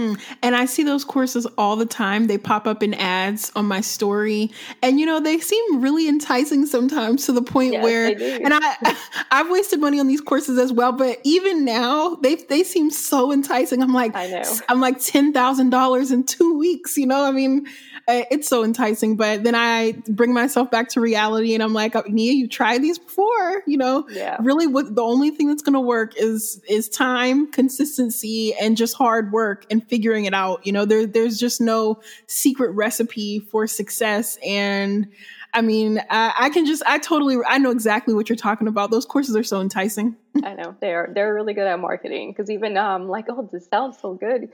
Mm, 0.00 0.20
and 0.42 0.56
I 0.56 0.64
see 0.64 0.82
those 0.82 1.04
courses 1.04 1.46
all 1.58 1.76
the 1.76 1.86
time. 1.86 2.26
They 2.26 2.38
pop 2.38 2.66
up 2.66 2.82
in 2.82 2.94
ads 2.94 3.52
on 3.54 3.66
my 3.66 3.80
story. 3.80 4.50
And 4.82 4.98
you 4.98 5.06
know, 5.06 5.20
they 5.20 5.38
seem 5.38 5.80
really 5.80 6.08
enticing 6.08 6.66
sometimes 6.66 7.26
to 7.26 7.32
the 7.32 7.42
point 7.42 7.74
yes, 7.74 7.84
where 7.84 8.06
and 8.06 8.54
I 8.54 8.96
I've 9.30 9.50
wasted 9.50 9.80
money 9.80 10.00
on 10.00 10.06
these 10.06 10.20
courses 10.20 10.58
as 10.58 10.72
well, 10.72 10.92
but 10.92 11.18
even 11.24 11.64
now 11.64 12.16
they 12.16 12.36
they 12.36 12.62
seem 12.62 12.90
so 12.90 13.32
enticing. 13.32 13.82
I'm 13.82 13.92
like 13.92 14.16
I 14.16 14.28
know. 14.28 14.42
I'm 14.68 14.80
like 14.80 14.98
$10,000 14.98 16.12
in 16.12 16.24
2 16.24 16.58
weeks, 16.58 16.96
you 16.96 17.06
know? 17.06 17.24
I 17.24 17.32
mean, 17.32 17.66
it's 18.08 18.48
so 18.48 18.64
enticing. 18.64 19.16
But 19.16 19.44
then 19.44 19.54
I 19.54 19.92
bring 20.08 20.32
myself 20.32 20.70
back 20.70 20.88
to 20.90 21.00
reality 21.00 21.54
and 21.54 21.62
I'm 21.62 21.72
like, 21.72 21.94
Nia, 22.08 22.32
you 22.32 22.48
tried 22.48 22.82
these 22.82 22.98
before, 22.98 23.62
you 23.66 23.76
know? 23.76 24.06
Yeah. 24.10 24.36
Really 24.40 24.66
what 24.66 24.94
the 24.94 25.02
only 25.02 25.30
thing 25.30 25.48
that's 25.48 25.62
gonna 25.62 25.80
work 25.80 26.16
is 26.16 26.60
is 26.68 26.88
time, 26.88 27.50
consistency, 27.50 28.54
and 28.54 28.76
just 28.76 28.94
hard 28.94 29.32
work 29.32 29.66
and 29.70 29.86
figuring 29.88 30.24
it 30.24 30.34
out. 30.34 30.66
You 30.66 30.72
know, 30.72 30.84
there 30.84 31.06
there's 31.06 31.38
just 31.38 31.60
no 31.60 32.00
secret 32.26 32.70
recipe 32.72 33.40
for 33.40 33.66
success. 33.66 34.38
And 34.44 35.08
I 35.52 35.62
mean, 35.62 36.00
I, 36.10 36.32
I 36.38 36.50
can 36.50 36.66
just 36.66 36.82
I 36.86 36.98
totally 36.98 37.38
I 37.46 37.58
know 37.58 37.70
exactly 37.70 38.14
what 38.14 38.28
you're 38.28 38.36
talking 38.36 38.68
about. 38.68 38.90
Those 38.90 39.04
courses 39.04 39.36
are 39.36 39.42
so 39.42 39.60
enticing. 39.60 40.16
I 40.44 40.54
know 40.54 40.76
they're 40.80 41.10
they're 41.14 41.34
really 41.34 41.54
good 41.54 41.66
at 41.66 41.80
marketing 41.80 42.30
because 42.30 42.50
even 42.50 42.76
um 42.76 43.08
like 43.08 43.26
oh 43.28 43.48
this 43.52 43.66
sounds 43.66 43.98
so 44.00 44.14
good 44.14 44.48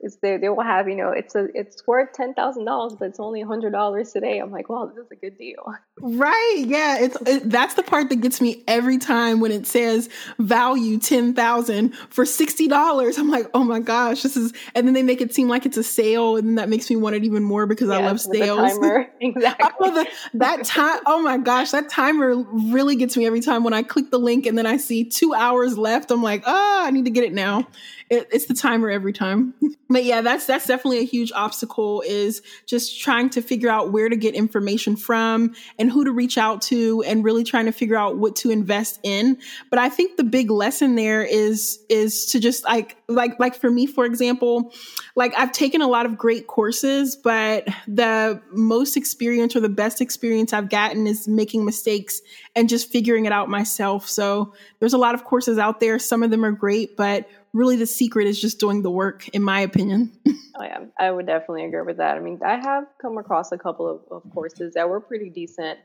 is 0.00 0.18
they, 0.22 0.36
they 0.36 0.48
will 0.48 0.62
have 0.62 0.88
you 0.88 0.96
know 0.96 1.10
it's 1.10 1.34
a 1.34 1.48
it's 1.54 1.86
worth 1.86 2.12
ten 2.12 2.34
thousand 2.34 2.64
dollars 2.64 2.94
but 2.98 3.06
it's 3.06 3.20
only 3.20 3.42
a 3.42 3.46
hundred 3.46 3.72
dollars 3.72 4.12
today. 4.12 4.38
I'm 4.38 4.50
like 4.50 4.68
wow 4.68 4.86
this 4.86 5.04
is 5.04 5.10
a 5.10 5.16
good 5.16 5.36
deal. 5.36 5.72
Right. 6.00 6.64
Yeah. 6.66 6.98
It's 7.00 7.16
it, 7.26 7.50
that's 7.50 7.74
the 7.74 7.82
part 7.82 8.08
that 8.08 8.16
gets 8.16 8.40
me 8.40 8.64
every 8.66 8.98
time 8.98 9.40
when 9.40 9.52
it 9.52 9.66
says 9.66 10.08
value 10.38 10.98
ten 10.98 11.34
thousand 11.34 11.94
for 12.08 12.24
sixty 12.24 12.68
dollars. 12.68 13.18
I'm 13.18 13.30
like 13.30 13.50
oh 13.54 13.64
my 13.64 13.80
gosh 13.80 14.22
this 14.22 14.36
is 14.36 14.52
and 14.74 14.86
then 14.86 14.94
they 14.94 15.02
make 15.02 15.20
it 15.20 15.34
seem 15.34 15.48
like 15.48 15.66
it's 15.66 15.76
a 15.76 15.82
sale 15.82 16.36
and 16.36 16.58
that 16.58 16.68
makes 16.68 16.88
me 16.90 16.96
want 16.96 17.16
it 17.16 17.24
even 17.24 17.42
more 17.42 17.66
because 17.66 17.90
i 17.90 18.00
love 18.00 18.20
sales. 18.20 18.78
exactly 19.20 19.90
the, 19.90 20.06
that 20.34 20.64
time 20.64 21.00
oh 21.06 21.22
my 21.22 21.38
gosh 21.38 21.70
that 21.70 21.88
timer 21.88 22.36
really 22.36 22.96
gets 22.96 23.16
me 23.16 23.26
every 23.26 23.40
time 23.40 23.64
when 23.64 23.72
i 23.72 23.82
click 23.82 24.10
the 24.10 24.18
link 24.18 24.46
and 24.46 24.56
then 24.56 24.66
i 24.66 24.76
see 24.76 25.04
two 25.04 25.34
hours 25.34 25.76
left. 25.76 26.10
I'm 26.10 26.22
like 26.22 26.42
oh 26.46 26.82
i 26.84 26.90
need 26.90 27.04
to 27.04 27.10
get 27.10 27.24
it 27.24 27.32
now. 27.32 27.66
It, 28.10 28.28
it's 28.32 28.46
the 28.46 28.54
timer 28.54 28.90
every 28.90 29.12
time. 29.12 29.54
but 29.90 30.04
yeah, 30.04 30.20
that's 30.20 30.46
that's 30.46 30.66
definitely 30.66 31.00
a 31.00 31.04
huge 31.04 31.32
obstacle 31.32 32.02
is 32.06 32.42
just 32.64 33.00
trying 33.00 33.28
to 33.30 33.42
figure 33.42 33.68
out 33.68 33.90
where 33.90 34.08
to 34.08 34.16
get 34.16 34.34
information 34.34 34.94
from 34.94 35.52
and 35.80 35.90
who 35.90 36.04
to 36.04 36.12
reach 36.12 36.38
out 36.38 36.62
to 36.62 37.02
and 37.04 37.24
really 37.24 37.42
trying 37.42 37.66
to 37.66 37.72
figure 37.72 37.96
out 37.96 38.16
what 38.16 38.36
to 38.36 38.50
invest 38.50 39.00
in. 39.02 39.36
But 39.68 39.80
I 39.80 39.88
think 39.88 40.16
the 40.16 40.22
big 40.22 40.48
lesson 40.48 40.94
there 40.94 41.24
is 41.24 41.80
is 41.88 42.26
to 42.26 42.38
just 42.38 42.62
like 42.64 42.96
like 43.08 43.38
like 43.40 43.56
for 43.56 43.68
me 43.68 43.86
for 43.86 44.04
example, 44.04 44.72
like 45.16 45.34
I've 45.36 45.50
taken 45.50 45.82
a 45.82 45.88
lot 45.88 46.06
of 46.06 46.16
great 46.16 46.46
courses, 46.46 47.16
but 47.16 47.66
the 47.88 48.40
most 48.52 48.96
experience 48.96 49.56
or 49.56 49.60
the 49.60 49.68
best 49.68 50.00
experience 50.00 50.52
I've 50.52 50.70
gotten 50.70 51.08
is 51.08 51.26
making 51.26 51.64
mistakes 51.64 52.22
and 52.54 52.68
just 52.68 52.92
figuring 52.92 53.26
it 53.26 53.32
out 53.32 53.48
myself. 53.48 54.08
So 54.08 54.54
there's 54.78 54.92
a 54.92 54.98
lot 54.98 55.16
of 55.16 55.24
courses 55.24 55.58
out 55.58 55.80
there. 55.80 55.98
Some 55.98 56.22
of 56.22 56.30
them 56.30 56.44
are 56.44 56.52
great, 56.52 56.96
but 56.96 57.28
really 57.52 57.76
the 57.76 57.86
secret 57.86 58.26
is 58.26 58.40
just 58.40 58.60
doing 58.60 58.82
the 58.82 58.90
work, 58.90 59.28
in 59.28 59.42
my 59.42 59.60
opinion. 59.60 60.12
oh 60.26 60.62
yeah, 60.62 60.84
I 60.98 61.10
would 61.10 61.26
definitely 61.26 61.64
agree 61.64 61.82
with 61.82 61.98
that. 61.98 62.16
I 62.16 62.20
mean, 62.20 62.40
I 62.44 62.56
have 62.56 62.84
come 63.00 63.18
across 63.18 63.52
a 63.52 63.58
couple 63.58 63.88
of, 63.88 64.24
of 64.24 64.30
courses 64.32 64.74
that 64.74 64.88
were 64.88 65.00
pretty 65.00 65.30
decent, 65.30 65.78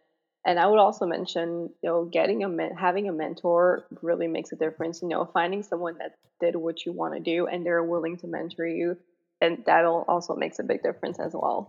and 0.46 0.60
I 0.60 0.68
would 0.68 0.80
also 0.80 1.06
mention, 1.06 1.70
you 1.82 1.90
know, 1.90 2.06
getting 2.06 2.44
a 2.44 2.50
men- 2.50 2.76
having 2.76 3.10
a 3.10 3.14
mentor 3.14 3.86
really 4.02 4.28
makes 4.28 4.52
a 4.52 4.56
difference. 4.56 5.02
You 5.02 5.10
know, 5.10 5.30
finding 5.34 5.64
someone 5.64 5.98
that 6.00 6.16
did 6.40 6.56
what 6.56 6.86
you 6.86 6.92
want 6.92 7.14
to 7.16 7.20
do 7.20 7.48
and 7.48 7.66
they're 7.66 7.84
willing 7.84 8.18
to 8.18 8.28
mentor 8.28 8.68
you, 8.68 8.98
and 9.42 9.64
that 9.66 9.86
also 9.86 10.36
makes 10.36 10.60
a 10.60 10.64
big 10.64 10.84
difference 10.84 11.20
as 11.20 11.34
well. 11.34 11.68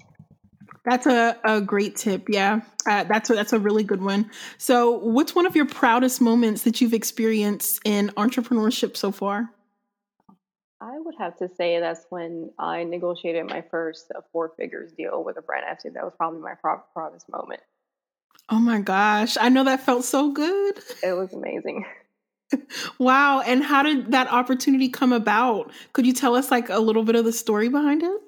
That's 0.85 1.07
a, 1.07 1.37
a 1.43 1.61
great 1.61 1.97
tip. 1.97 2.29
Yeah, 2.29 2.61
uh, 2.87 3.05
that's 3.05 3.29
a, 3.29 3.35
that's 3.35 3.53
a 3.53 3.59
really 3.59 3.83
good 3.83 4.03
one. 4.03 4.31
So, 4.57 4.99
what's 4.99 5.35
one 5.35 5.45
of 5.45 5.57
your 5.57 5.67
proudest 5.67 6.21
moments 6.21 6.63
that 6.63 6.81
you've 6.81 6.95
experienced 6.95 7.81
in 7.85 8.11
entrepreneurship 8.11 8.97
so 8.97 9.11
far? 9.11 9.51
Would 11.07 11.15
have 11.19 11.37
to 11.37 11.49
say 11.49 11.79
that's 11.79 12.05
when 12.11 12.51
I 12.59 12.83
negotiated 12.83 13.49
my 13.49 13.63
first 13.71 14.11
uh, 14.13 14.23
four 14.33 14.53
figures 14.57 14.91
deal 14.91 15.23
with 15.23 15.37
a 15.39 15.41
brand. 15.41 15.65
I 15.65 15.75
that 15.95 16.03
was 16.03 16.13
probably 16.19 16.41
my 16.41 16.55
proudest 16.55 17.29
moment. 17.29 17.61
Oh 18.49 18.59
my 18.59 18.81
gosh. 18.81 19.37
I 19.41 19.49
know 19.49 19.63
that 19.63 19.83
felt 19.83 20.05
so 20.05 20.33
good. 20.33 20.81
It 21.05 21.13
was 21.13 21.33
amazing. 21.33 21.85
wow. 22.99 23.41
And 23.41 23.63
how 23.63 23.85
did 23.85 24.11
that 24.11 24.27
opportunity 24.33 24.89
come 24.89 25.13
about? 25.13 25.71
Could 25.93 26.09
you 26.09 26.13
tell 26.13 26.35
us 26.35 26.51
like 26.51 26.71
a 26.71 26.81
little 26.81 27.05
bit 27.05 27.15
of 27.15 27.25
the 27.25 27.33
story 27.33 27.69
behind 27.69 28.03
it? 28.03 28.21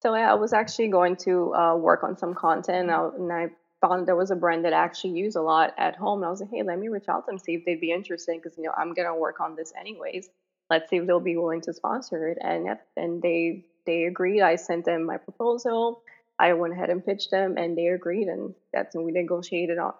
So 0.00 0.14
I 0.14 0.32
was 0.32 0.54
actually 0.54 0.88
going 0.88 1.16
to 1.16 1.54
uh, 1.54 1.76
work 1.76 2.04
on 2.04 2.16
some 2.16 2.32
content 2.32 2.88
and 2.88 2.90
I, 2.90 3.08
and 3.18 3.30
I 3.30 3.48
found 3.86 4.08
there 4.08 4.16
was 4.16 4.30
a 4.30 4.36
brand 4.36 4.64
that 4.64 4.72
I 4.72 4.82
actually 4.82 5.18
use 5.18 5.36
a 5.36 5.42
lot 5.42 5.74
at 5.76 5.96
home. 5.96 6.20
And 6.20 6.26
I 6.26 6.30
was 6.30 6.40
like, 6.40 6.48
hey, 6.50 6.62
let 6.62 6.78
me 6.78 6.88
reach 6.88 7.10
out 7.10 7.26
to 7.26 7.32
them, 7.32 7.38
see 7.38 7.52
if 7.52 7.66
they'd 7.66 7.82
be 7.82 7.92
interested 7.92 8.40
because, 8.42 8.56
you 8.56 8.64
know, 8.64 8.72
I'm 8.78 8.94
going 8.94 9.08
to 9.08 9.14
work 9.14 9.40
on 9.40 9.56
this 9.56 9.74
anyways 9.78 10.30
let's 10.72 10.88
see 10.88 10.96
if 10.96 11.06
they'll 11.06 11.20
be 11.20 11.36
willing 11.36 11.60
to 11.62 11.74
sponsor 11.74 12.28
it. 12.28 12.38
And 12.40 12.78
and 12.96 13.22
they 13.22 13.66
they 13.86 14.04
agreed. 14.04 14.42
I 14.42 14.56
sent 14.56 14.86
them 14.86 15.04
my 15.04 15.18
proposal. 15.18 16.02
I 16.38 16.54
went 16.54 16.72
ahead 16.72 16.90
and 16.90 17.04
pitched 17.04 17.30
them, 17.30 17.58
and 17.58 17.76
they 17.76 17.88
agreed, 17.88 18.28
and 18.28 18.54
that's 18.72 18.96
when 18.96 19.04
we 19.04 19.12
negotiated 19.12 19.78
on 19.78 19.92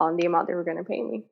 on 0.00 0.16
the 0.16 0.26
amount 0.26 0.48
they 0.48 0.54
were 0.54 0.64
going 0.64 0.78
to 0.78 0.84
pay 0.84 1.02
me. 1.02 1.24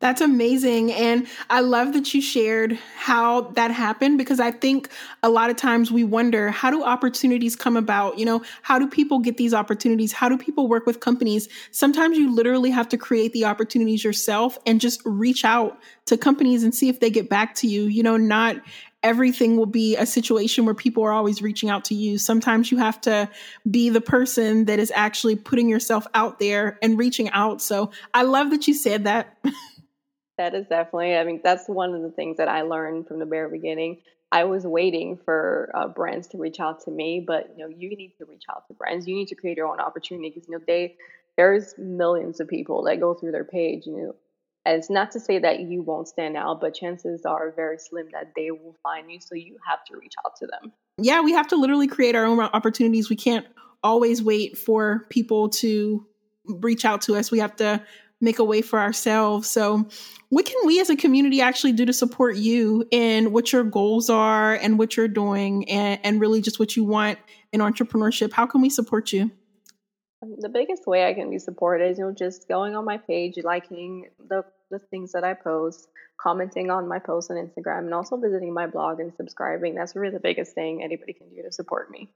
That's 0.00 0.20
amazing. 0.20 0.92
And 0.92 1.26
I 1.48 1.60
love 1.60 1.92
that 1.94 2.12
you 2.12 2.20
shared 2.20 2.78
how 2.96 3.42
that 3.52 3.70
happened 3.70 4.18
because 4.18 4.40
I 4.40 4.50
think 4.50 4.90
a 5.22 5.28
lot 5.28 5.48
of 5.48 5.56
times 5.56 5.90
we 5.90 6.04
wonder 6.04 6.50
how 6.50 6.70
do 6.70 6.82
opportunities 6.84 7.56
come 7.56 7.76
about? 7.76 8.18
You 8.18 8.26
know, 8.26 8.42
how 8.62 8.78
do 8.78 8.88
people 8.88 9.20
get 9.20 9.36
these 9.36 9.54
opportunities? 9.54 10.12
How 10.12 10.28
do 10.28 10.36
people 10.36 10.68
work 10.68 10.86
with 10.86 11.00
companies? 11.00 11.48
Sometimes 11.70 12.18
you 12.18 12.34
literally 12.34 12.70
have 12.70 12.88
to 12.90 12.98
create 12.98 13.32
the 13.32 13.44
opportunities 13.44 14.04
yourself 14.04 14.58
and 14.66 14.80
just 14.80 15.00
reach 15.04 15.44
out 15.44 15.78
to 16.06 16.18
companies 16.18 16.62
and 16.62 16.74
see 16.74 16.88
if 16.88 17.00
they 17.00 17.10
get 17.10 17.28
back 17.28 17.54
to 17.56 17.66
you. 17.66 17.84
You 17.84 18.02
know, 18.02 18.16
not 18.16 18.56
everything 19.02 19.56
will 19.56 19.66
be 19.66 19.96
a 19.96 20.06
situation 20.06 20.64
where 20.64 20.74
people 20.74 21.02
are 21.02 21.12
always 21.12 21.40
reaching 21.40 21.70
out 21.70 21.84
to 21.86 21.94
you. 21.94 22.18
Sometimes 22.18 22.70
you 22.70 22.78
have 22.78 23.00
to 23.02 23.28
be 23.70 23.88
the 23.88 24.00
person 24.00 24.66
that 24.66 24.78
is 24.78 24.92
actually 24.94 25.36
putting 25.36 25.68
yourself 25.68 26.06
out 26.14 26.38
there 26.38 26.78
and 26.82 26.98
reaching 26.98 27.30
out. 27.30 27.62
So 27.62 27.90
I 28.12 28.22
love 28.22 28.50
that 28.50 28.68
you 28.68 28.74
said 28.74 29.04
that. 29.04 29.36
that 30.38 30.54
is 30.54 30.66
definitely, 30.66 31.16
I 31.16 31.24
mean, 31.24 31.40
that's 31.42 31.66
one 31.68 31.94
of 31.94 32.02
the 32.02 32.10
things 32.10 32.36
that 32.36 32.48
I 32.48 32.62
learned 32.62 33.08
from 33.08 33.18
the 33.18 33.26
very 33.26 33.50
beginning. 33.50 33.98
I 34.32 34.44
was 34.44 34.64
waiting 34.64 35.18
for 35.24 35.70
uh, 35.74 35.88
brands 35.88 36.28
to 36.28 36.38
reach 36.38 36.60
out 36.60 36.84
to 36.84 36.90
me, 36.90 37.24
but 37.26 37.52
you 37.56 37.64
know, 37.64 37.74
you 37.74 37.96
need 37.96 38.12
to 38.18 38.24
reach 38.26 38.44
out 38.48 38.66
to 38.68 38.74
brands. 38.74 39.08
You 39.08 39.16
need 39.16 39.28
to 39.28 39.34
create 39.34 39.56
your 39.56 39.66
own 39.66 39.80
opportunity 39.80 40.30
because 40.30 40.48
you 40.48 40.56
know 40.56 40.62
they 40.66 40.96
there's 41.36 41.74
millions 41.78 42.38
of 42.38 42.46
people 42.46 42.84
that 42.84 43.00
go 43.00 43.14
through 43.14 43.32
their 43.32 43.44
page. 43.44 43.86
You 43.86 43.96
know, 43.96 44.14
it's 44.66 44.90
not 44.90 45.10
to 45.12 45.20
say 45.20 45.38
that 45.38 45.60
you 45.60 45.82
won't 45.82 46.08
stand 46.08 46.36
out, 46.36 46.60
but 46.60 46.74
chances 46.74 47.24
are 47.24 47.52
very 47.54 47.78
slim 47.78 48.08
that 48.12 48.32
they 48.36 48.50
will 48.50 48.76
find 48.82 49.10
you. 49.10 49.18
So 49.20 49.34
you 49.34 49.56
have 49.66 49.84
to 49.86 49.96
reach 49.96 50.14
out 50.24 50.36
to 50.36 50.46
them. 50.46 50.72
Yeah, 50.98 51.22
we 51.22 51.32
have 51.32 51.48
to 51.48 51.56
literally 51.56 51.86
create 51.86 52.14
our 52.14 52.26
own 52.26 52.40
opportunities. 52.40 53.08
We 53.08 53.16
can't 53.16 53.46
always 53.82 54.22
wait 54.22 54.58
for 54.58 55.06
people 55.08 55.48
to 55.48 56.06
reach 56.46 56.84
out 56.84 57.02
to 57.02 57.16
us. 57.16 57.30
We 57.30 57.38
have 57.38 57.56
to 57.56 57.82
make 58.20 58.38
a 58.38 58.44
way 58.44 58.60
for 58.60 58.78
ourselves. 58.78 59.48
So, 59.48 59.88
what 60.28 60.44
can 60.44 60.56
we 60.66 60.78
as 60.80 60.90
a 60.90 60.96
community 60.96 61.40
actually 61.40 61.72
do 61.72 61.86
to 61.86 61.92
support 61.92 62.36
you 62.36 62.86
in 62.90 63.32
what 63.32 63.52
your 63.52 63.64
goals 63.64 64.10
are 64.10 64.54
and 64.54 64.78
what 64.78 64.96
you're 64.96 65.08
doing 65.08 65.68
and, 65.68 65.98
and 66.04 66.20
really 66.20 66.40
just 66.40 66.58
what 66.58 66.76
you 66.76 66.84
want 66.84 67.18
in 67.52 67.60
entrepreneurship? 67.60 68.32
How 68.32 68.46
can 68.46 68.60
we 68.60 68.70
support 68.70 69.12
you? 69.12 69.30
The 70.22 70.48
biggest 70.48 70.86
way 70.86 71.06
I 71.06 71.14
can 71.14 71.30
be 71.30 71.38
supported 71.38 71.90
is 71.90 71.98
you 71.98 72.04
know 72.04 72.12
just 72.12 72.48
going 72.48 72.76
on 72.76 72.84
my 72.84 72.98
page, 72.98 73.38
liking 73.42 74.10
the 74.28 74.44
the 74.70 74.78
things 74.78 75.12
that 75.12 75.24
I 75.24 75.34
post, 75.34 75.88
commenting 76.20 76.70
on 76.70 76.88
my 76.88 76.98
posts 76.98 77.30
on 77.30 77.36
Instagram, 77.36 77.80
and 77.80 77.94
also 77.94 78.16
visiting 78.16 78.52
my 78.52 78.66
blog 78.66 79.00
and 79.00 79.12
subscribing. 79.16 79.74
That's 79.74 79.96
really 79.96 80.12
the 80.12 80.20
biggest 80.20 80.54
thing 80.54 80.82
anybody 80.82 81.12
can 81.12 81.30
do 81.30 81.42
to 81.42 81.52
support 81.52 81.90
me. 81.90 82.10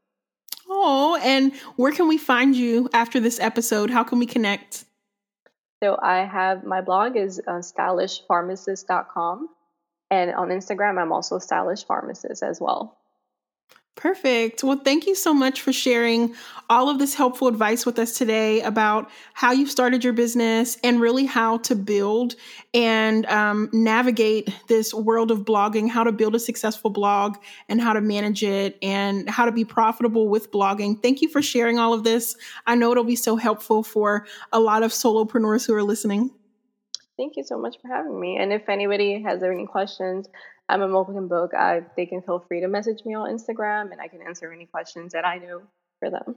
Oh, 0.69 1.19
and 1.23 1.55
where 1.77 1.93
can 1.93 2.09
we 2.09 2.19
find 2.19 2.55
you 2.55 2.89
after 2.93 3.21
this 3.21 3.41
episode? 3.41 3.91
How 3.91 4.05
can 4.05 4.19
we 4.19 4.27
connect? 4.27 4.85
So 5.83 5.99
I 6.01 6.25
have 6.25 6.65
my 6.65 6.81
blog 6.81 7.17
is 7.17 7.41
uh, 7.47 7.61
stylishpharmacist.com 7.61 9.49
and 10.11 10.35
on 10.35 10.49
Instagram 10.49 10.99
I'm 10.99 11.13
also 11.13 11.39
stylish 11.39 11.85
pharmacist 11.85 12.43
as 12.43 12.61
well. 12.61 12.99
Perfect. 13.97 14.65
Well, 14.65 14.81
thank 14.85 15.07
you 15.07 15.15
so 15.15 15.33
much 15.33 15.61
for 15.61 15.73
sharing 15.73 16.35
all 16.69 16.89
of 16.89 16.99
this 16.99 17.15
helpful 17.15 17.47
advice 17.47 17.87
with 17.87 17.97
us 17.99 18.19
today 18.19 18.61
about 18.63 19.09
how 19.35 19.53
you 19.53 19.67
started 19.67 20.03
your 20.03 20.13
business 20.13 20.77
and 20.83 21.01
really 21.01 21.27
how 21.27 21.59
to 21.59 21.77
build 21.77 22.35
and 22.73 23.25
um, 23.27 23.71
navigate 23.73 24.53
this 24.67 24.93
world 24.93 25.31
of 25.31 25.41
blogging, 25.41 25.89
how 25.89 26.03
to 26.03 26.11
build 26.11 26.35
a 26.35 26.41
successful 26.41 26.91
blog 26.91 27.37
and 27.69 27.81
how 27.81 27.93
to 27.93 28.01
manage 28.01 28.43
it 28.43 28.77
and 28.83 29.31
how 29.31 29.45
to 29.45 29.53
be 29.53 29.65
profitable 29.65 30.29
with 30.29 30.51
blogging. 30.51 31.01
Thank 31.01 31.23
you 31.23 31.29
for 31.29 31.41
sharing 31.41 31.79
all 31.79 31.95
of 31.95 32.03
this. 32.03 32.37
I 32.67 32.75
know 32.75 32.91
it'll 32.91 33.05
be 33.05 33.17
so 33.17 33.37
helpful 33.37 33.85
for 33.85 34.27
a 34.53 34.59
lot 34.59 34.83
of 34.83 34.91
solopreneurs 34.91 35.67
who 35.67 35.75
are 35.75 35.85
listening. 35.85 36.31
Thank 37.17 37.37
you 37.37 37.45
so 37.45 37.57
much 37.57 37.77
for 37.81 37.87
having 37.87 38.19
me. 38.21 38.39
And 38.39 38.53
if 38.53 38.69
anybody 38.69 39.23
has 39.23 39.43
any 39.45 39.67
questions, 39.67 40.27
I'm 40.69 40.83
a 40.83 40.87
open 40.87 41.29
book. 41.29 41.53
I, 41.55 41.83
they 41.97 42.07
can 42.07 42.23
feel 42.23 42.45
free 42.49 42.61
to 42.61 42.69
message 42.69 43.05
me 43.05 43.15
on 43.15 43.31
Instagram 43.31 43.93
and 43.93 44.01
I 44.01 44.09
can 44.09 44.23
answer 44.23 44.53
any 44.53 44.67
questions 44.67 45.13
that 45.13 45.27
I 45.27 45.39
know 45.39 45.63
for 45.99 46.11
them. 46.11 46.37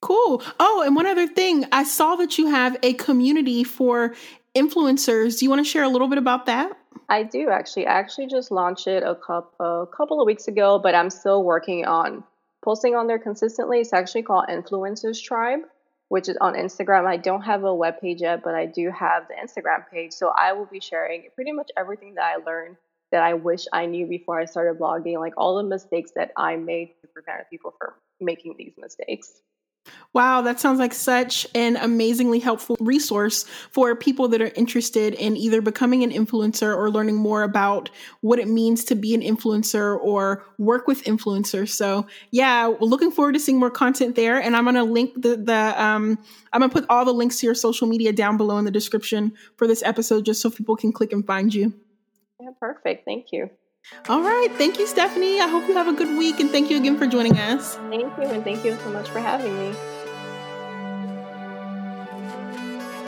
Cool. 0.00 0.42
Oh, 0.60 0.82
and 0.84 0.94
one 0.94 1.06
other 1.06 1.26
thing, 1.26 1.64
I 1.72 1.84
saw 1.84 2.16
that 2.16 2.36
you 2.36 2.48
have 2.48 2.76
a 2.82 2.92
community 2.94 3.64
for 3.64 4.14
influencers. 4.54 5.38
Do 5.38 5.46
you 5.46 5.50
want 5.50 5.64
to 5.64 5.70
share 5.70 5.82
a 5.82 5.88
little 5.88 6.08
bit 6.08 6.18
about 6.18 6.46
that? 6.46 6.76
I 7.08 7.22
do 7.22 7.50
actually. 7.50 7.86
I 7.86 7.98
actually 7.98 8.26
just 8.26 8.50
launched 8.50 8.86
it 8.86 9.02
a 9.02 9.14
couple 9.14 9.82
a 9.82 9.86
couple 9.86 10.20
of 10.20 10.26
weeks 10.26 10.48
ago, 10.48 10.78
but 10.78 10.94
I'm 10.94 11.10
still 11.10 11.42
working 11.42 11.84
on 11.84 12.24
posting 12.62 12.94
on 12.94 13.06
there 13.06 13.18
consistently. 13.18 13.80
It's 13.80 13.92
actually 13.92 14.22
called 14.22 14.46
Influencers 14.48 15.22
Tribe, 15.22 15.60
which 16.08 16.28
is 16.28 16.36
on 16.40 16.54
Instagram. 16.54 17.06
I 17.06 17.16
don't 17.16 17.42
have 17.42 17.64
a 17.64 17.74
web 17.74 18.00
page 18.00 18.20
yet, 18.22 18.42
but 18.42 18.54
I 18.54 18.66
do 18.66 18.90
have 18.90 19.28
the 19.28 19.34
Instagram 19.34 19.88
page. 19.90 20.12
So 20.12 20.32
I 20.36 20.52
will 20.52 20.66
be 20.66 20.80
sharing 20.80 21.24
pretty 21.34 21.52
much 21.52 21.70
everything 21.76 22.14
that 22.14 22.24
I 22.24 22.36
learned 22.44 22.76
that 23.14 23.22
I 23.22 23.34
wish 23.34 23.64
I 23.72 23.86
knew 23.86 24.08
before 24.08 24.40
I 24.40 24.44
started 24.44 24.80
blogging, 24.80 25.20
like 25.20 25.34
all 25.36 25.56
the 25.56 25.62
mistakes 25.62 26.10
that 26.16 26.32
I 26.36 26.56
made 26.56 26.88
to 27.00 27.06
prevent 27.06 27.48
people 27.48 27.72
from 27.78 27.90
making 28.20 28.56
these 28.58 28.72
mistakes. 28.76 29.40
Wow, 30.12 30.42
that 30.42 30.58
sounds 30.58 30.80
like 30.80 30.92
such 30.92 31.46
an 31.54 31.76
amazingly 31.76 32.40
helpful 32.40 32.76
resource 32.80 33.44
for 33.70 33.94
people 33.94 34.26
that 34.28 34.42
are 34.42 34.50
interested 34.56 35.14
in 35.14 35.36
either 35.36 35.60
becoming 35.60 36.02
an 36.02 36.10
influencer 36.10 36.76
or 36.76 36.90
learning 36.90 37.14
more 37.14 37.44
about 37.44 37.88
what 38.20 38.40
it 38.40 38.48
means 38.48 38.82
to 38.86 38.96
be 38.96 39.14
an 39.14 39.20
influencer 39.20 39.96
or 40.00 40.44
work 40.58 40.88
with 40.88 41.04
influencers. 41.04 41.68
So, 41.68 42.08
yeah, 42.32 42.72
looking 42.80 43.12
forward 43.12 43.34
to 43.34 43.40
seeing 43.40 43.60
more 43.60 43.70
content 43.70 44.16
there. 44.16 44.42
And 44.42 44.56
I'm 44.56 44.64
going 44.64 44.74
to 44.74 44.82
link 44.82 45.22
the, 45.22 45.36
the 45.36 45.80
um, 45.80 46.18
I'm 46.52 46.60
going 46.60 46.70
to 46.70 46.74
put 46.74 46.86
all 46.88 47.04
the 47.04 47.14
links 47.14 47.38
to 47.40 47.46
your 47.46 47.54
social 47.54 47.86
media 47.86 48.12
down 48.12 48.36
below 48.36 48.58
in 48.58 48.64
the 48.64 48.72
description 48.72 49.34
for 49.56 49.68
this 49.68 49.84
episode 49.84 50.24
just 50.24 50.40
so 50.40 50.50
people 50.50 50.74
can 50.74 50.90
click 50.90 51.12
and 51.12 51.24
find 51.24 51.54
you. 51.54 51.74
Yeah, 52.40 52.50
perfect. 52.60 53.04
Thank 53.04 53.32
you. 53.32 53.50
All 54.08 54.22
right. 54.22 54.48
Thank 54.52 54.78
you, 54.78 54.86
Stephanie. 54.86 55.40
I 55.40 55.48
hope 55.48 55.68
you 55.68 55.74
have 55.74 55.88
a 55.88 55.92
good 55.92 56.16
week 56.16 56.40
and 56.40 56.50
thank 56.50 56.70
you 56.70 56.78
again 56.78 56.96
for 56.98 57.06
joining 57.06 57.36
us. 57.36 57.76
Thank 57.90 58.16
you. 58.16 58.24
And 58.24 58.42
thank 58.42 58.64
you 58.64 58.76
so 58.78 58.88
much 58.90 59.08
for 59.10 59.20
having 59.20 59.54
me. 59.58 59.74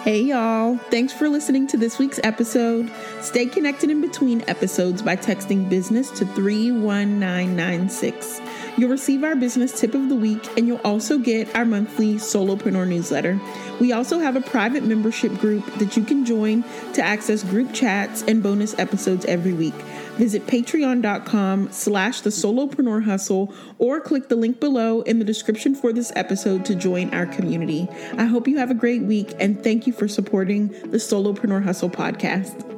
Hey, 0.03 0.23
y'all. 0.23 0.77
Thanks 0.77 1.13
for 1.13 1.29
listening 1.29 1.67
to 1.69 1.77
this 1.77 1.99
week's 1.99 2.21
episode. 2.23 2.93
Stay 3.23 3.47
connected 3.47 3.91
in 3.91 4.01
between 4.01 4.45
episodes 4.47 5.03
by 5.03 5.17
texting 5.17 5.69
business 5.69 6.11
to 6.11 6.25
31996. 6.25 8.41
You'll 8.77 8.91
receive 8.91 9.25
our 9.25 9.35
business 9.35 9.79
tip 9.79 9.95
of 9.95 10.09
the 10.09 10.15
week 10.15 10.47
and 10.59 10.67
you'll 10.67 10.81
also 10.85 11.19
get 11.19 11.55
our 11.57 11.65
monthly 11.65 12.17
solopreneur 12.17 12.87
newsletter. 12.87 13.41
We 13.81 13.93
also 13.93 14.19
have 14.19 14.37
a 14.37 14.43
private 14.43 14.85
membership 14.85 15.33
group 15.39 15.65
that 15.79 15.97
you 15.97 16.05
can 16.05 16.27
join 16.27 16.63
to 16.93 17.03
access 17.03 17.43
group 17.43 17.73
chats 17.73 18.23
and 18.23 18.43
bonus 18.43 18.79
episodes 18.79 19.25
every 19.25 19.55
week. 19.55 19.75
Visit 20.17 20.47
patreon.com 20.47 21.73
slash 21.73 22.21
the 22.21 22.31
solopreneur 22.31 23.05
hustle 23.05 23.53
or 23.79 24.01
click 24.01 24.29
the 24.29 24.37
link 24.37 24.61
below 24.61 25.01
in 25.03 25.19
the 25.19 25.25
description 25.25 25.75
for 25.75 25.93
this 25.93 26.13
episode 26.15 26.65
to 26.67 26.75
join 26.75 27.13
our 27.15 27.27
community. 27.27 27.89
I 28.19 28.25
hope 28.25 28.47
you 28.47 28.59
have 28.59 28.71
a 28.71 28.75
great 28.75 29.03
week 29.03 29.35
and 29.41 29.63
thank 29.63 29.87
you 29.87 29.93
for 29.93 30.09
supporting 30.09 30.69
the 30.69 30.99
Solopreneur 30.99 31.63
Hustle 31.63 31.91
podcast. 31.91 32.76